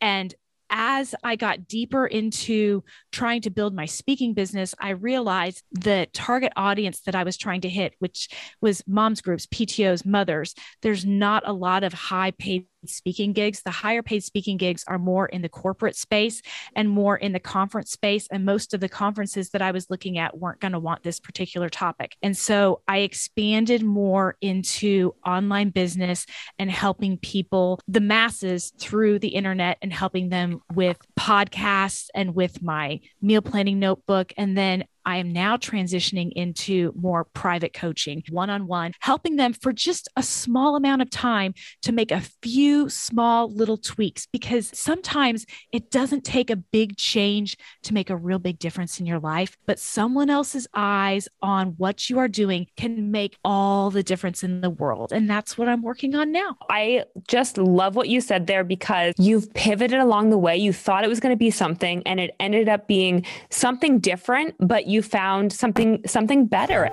And 0.00 0.34
as 0.72 1.14
I 1.22 1.36
got 1.36 1.68
deeper 1.68 2.06
into 2.06 2.82
trying 3.12 3.42
to 3.42 3.50
build 3.50 3.74
my 3.74 3.84
speaking 3.84 4.32
business, 4.32 4.74
I 4.80 4.90
realized 4.90 5.62
the 5.70 6.08
target 6.12 6.52
audience 6.56 7.02
that 7.02 7.14
I 7.14 7.24
was 7.24 7.36
trying 7.36 7.60
to 7.60 7.68
hit, 7.68 7.94
which 7.98 8.28
was 8.60 8.82
moms 8.88 9.20
groups, 9.20 9.46
PTOs, 9.46 10.06
mothers, 10.06 10.54
there's 10.80 11.04
not 11.04 11.46
a 11.46 11.52
lot 11.52 11.84
of 11.84 11.92
high 11.92 12.32
paid 12.32 12.66
speaking 12.86 13.32
gigs. 13.32 13.62
The 13.62 13.70
higher 13.70 14.02
paid 14.02 14.24
speaking 14.24 14.56
gigs 14.56 14.84
are 14.86 14.98
more 14.98 15.26
in 15.26 15.42
the 15.42 15.48
corporate 15.48 15.96
space 15.96 16.42
and 16.74 16.88
more 16.88 17.16
in 17.16 17.32
the 17.32 17.40
conference 17.40 17.90
space. 17.90 18.28
And 18.30 18.44
most 18.44 18.74
of 18.74 18.80
the 18.80 18.88
conferences 18.88 19.50
that 19.50 19.62
I 19.62 19.70
was 19.70 19.90
looking 19.90 20.18
at 20.18 20.38
weren't 20.38 20.60
going 20.60 20.72
to 20.72 20.78
want 20.78 21.02
this 21.02 21.20
particular 21.20 21.68
topic. 21.68 22.16
And 22.22 22.36
so 22.36 22.82
I 22.88 22.98
expanded 22.98 23.82
more 23.82 24.36
into 24.40 25.14
online 25.24 25.70
business 25.70 26.26
and 26.58 26.70
helping 26.70 27.18
people, 27.18 27.80
the 27.88 28.00
masses, 28.00 28.72
through 28.78 29.18
the 29.18 29.28
internet 29.28 29.78
and 29.82 29.92
helping 29.92 30.28
them 30.28 30.60
with 30.74 30.98
podcasts 31.18 32.08
and 32.14 32.34
with 32.34 32.62
my 32.62 33.00
meal 33.20 33.42
planning 33.42 33.78
notebook. 33.78 34.32
And 34.36 34.56
then 34.56 34.84
I 35.04 35.16
am 35.16 35.32
now 35.32 35.56
transitioning 35.56 36.32
into 36.32 36.92
more 36.96 37.24
private 37.24 37.72
coaching, 37.72 38.22
one 38.30 38.50
on 38.50 38.66
one, 38.66 38.92
helping 39.00 39.36
them 39.36 39.52
for 39.52 39.72
just 39.72 40.08
a 40.16 40.22
small 40.22 40.76
amount 40.76 41.02
of 41.02 41.10
time 41.10 41.54
to 41.82 41.92
make 41.92 42.10
a 42.10 42.22
few 42.42 42.88
small 42.88 43.52
little 43.52 43.76
tweaks 43.76 44.26
because 44.26 44.70
sometimes 44.74 45.46
it 45.72 45.90
doesn't 45.90 46.24
take 46.24 46.50
a 46.50 46.56
big 46.56 46.96
change 46.96 47.56
to 47.82 47.94
make 47.94 48.10
a 48.10 48.16
real 48.16 48.38
big 48.38 48.58
difference 48.58 49.00
in 49.00 49.06
your 49.06 49.18
life, 49.18 49.56
but 49.66 49.78
someone 49.78 50.30
else's 50.30 50.66
eyes 50.74 51.28
on 51.40 51.74
what 51.78 52.08
you 52.08 52.18
are 52.18 52.28
doing 52.28 52.66
can 52.76 53.10
make 53.10 53.36
all 53.44 53.90
the 53.90 54.02
difference 54.02 54.42
in 54.42 54.60
the 54.60 54.70
world. 54.70 55.12
And 55.12 55.28
that's 55.28 55.58
what 55.58 55.68
I'm 55.68 55.82
working 55.82 56.14
on 56.14 56.32
now. 56.32 56.56
I 56.70 57.04
just 57.28 57.58
love 57.58 57.96
what 57.96 58.08
you 58.08 58.20
said 58.20 58.46
there 58.46 58.64
because 58.64 59.14
you've 59.18 59.52
pivoted 59.54 60.00
along 60.00 60.30
the 60.30 60.38
way. 60.38 60.56
You 60.56 60.72
thought 60.72 61.04
it 61.04 61.08
was 61.08 61.20
going 61.20 61.32
to 61.32 61.38
be 61.38 61.50
something 61.50 62.02
and 62.06 62.20
it 62.20 62.34
ended 62.40 62.68
up 62.68 62.86
being 62.86 63.24
something 63.50 63.98
different, 63.98 64.54
but 64.60 64.86
you 64.92 65.02
found 65.02 65.52
something 65.52 66.02
something 66.06 66.46
better. 66.46 66.90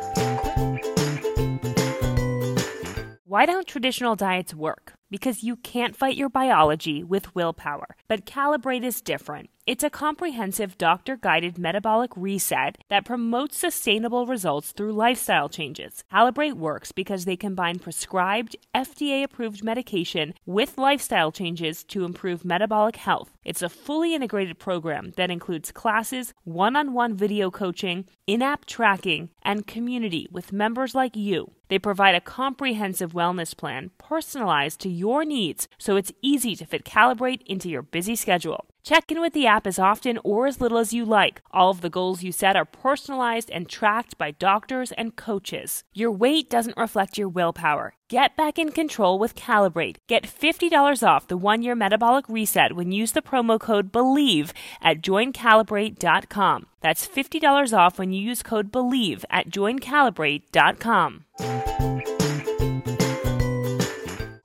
Why 3.25 3.46
don't 3.46 3.68
traditional 3.68 4.15
diets 4.15 4.56
work? 4.56 4.94
Because 5.12 5.44
you 5.44 5.56
can't 5.58 5.96
fight 5.96 6.15
your 6.15 6.29
biology 6.29 7.03
with 7.03 7.36
willpower. 7.36 7.96
But 8.08 8.25
Calibrate 8.25 8.84
is 8.84 9.01
different. 9.01 9.50
It's 9.69 9.83
a 9.83 9.89
comprehensive 9.91 10.79
doctor 10.79 11.15
guided 11.15 11.59
metabolic 11.59 12.09
reset 12.17 12.79
that 12.89 13.05
promotes 13.05 13.55
sustainable 13.55 14.25
results 14.25 14.71
through 14.71 14.93
lifestyle 14.93 15.47
changes. 15.47 16.03
Calibrate 16.11 16.55
works 16.55 16.91
because 16.91 17.25
they 17.25 17.38
combine 17.38 17.77
prescribed, 17.77 18.55
FDA 18.73 19.21
approved 19.21 19.63
medication 19.63 20.33
with 20.47 20.79
lifestyle 20.79 21.31
changes 21.31 21.83
to 21.83 22.03
improve 22.03 22.43
metabolic 22.43 22.95
health. 22.95 23.29
It's 23.45 23.61
a 23.61 23.69
fully 23.69 24.15
integrated 24.15 24.57
program 24.57 25.13
that 25.17 25.29
includes 25.29 25.71
classes, 25.71 26.33
one 26.43 26.75
on 26.75 26.93
one 26.93 27.13
video 27.13 27.51
coaching, 27.51 28.05
in 28.25 28.41
app 28.41 28.65
tracking, 28.65 29.29
and 29.43 29.67
community 29.67 30.27
with 30.31 30.51
members 30.51 30.95
like 30.95 31.15
you. 31.15 31.51
They 31.67 31.77
provide 31.77 32.15
a 32.15 32.21
comprehensive 32.21 33.13
wellness 33.13 33.55
plan 33.55 33.91
personalized 33.99 34.79
to 34.81 34.89
your 34.89 35.23
needs 35.23 35.67
so 35.77 35.95
it's 35.95 36.11
easy 36.23 36.55
to 36.55 36.65
fit 36.65 36.85
Calibrate 36.85 37.43
into 37.45 37.69
your 37.69 37.83
busy 37.83 38.15
schedule. 38.15 38.65
Check 38.83 39.12
in 39.12 39.21
with 39.21 39.33
the 39.33 39.48
app 39.48 39.67
as 39.67 39.79
often 39.79 40.19
or 40.24 40.48
as 40.48 40.62
little 40.62 40.77
as 40.77 40.93
you 40.93 41.05
like. 41.05 41.41
All 41.51 41.69
of 41.69 41.81
the 41.81 41.89
goals 41.89 42.24
you 42.24 42.31
set 42.31 42.55
are 42.55 42.65
personalized 42.65 43.51
and 43.51 43.67
tracked 43.67 44.17
by 44.17 44.31
doctors 44.31 44.91
and 44.93 45.15
coaches. 45.15 45.83
Your 45.93 46.12
weight 46.12 46.50
doesn't 46.50 46.77
reflect 46.77 47.17
your 47.17 47.29
willpower. 47.29 47.93
Get 48.07 48.36
back 48.36 48.57
in 48.57 48.71
control 48.71 49.19
with 49.19 49.36
Calibrate. 49.36 49.98
Get 50.07 50.24
$50 50.24 51.07
off 51.07 51.27
the 51.27 51.38
one 51.38 51.62
year 51.62 51.75
metabolic 51.75 52.27
reset 52.27 52.75
when 52.75 52.91
you 52.91 53.01
use 53.01 53.12
the 53.12 53.21
promo 53.21 53.59
code 53.59 53.91
BLEAV 53.91 54.51
at 54.81 55.01
joincalibrate.com. 55.01 56.65
That's 56.81 57.07
$50 57.07 57.77
off 57.77 58.00
when 58.00 58.12
you 58.12 58.21
use 58.21 58.41
code 58.41 58.71
BLEAV 58.71 59.25
at 59.29 59.50
joincalibrate.com. 59.50 62.18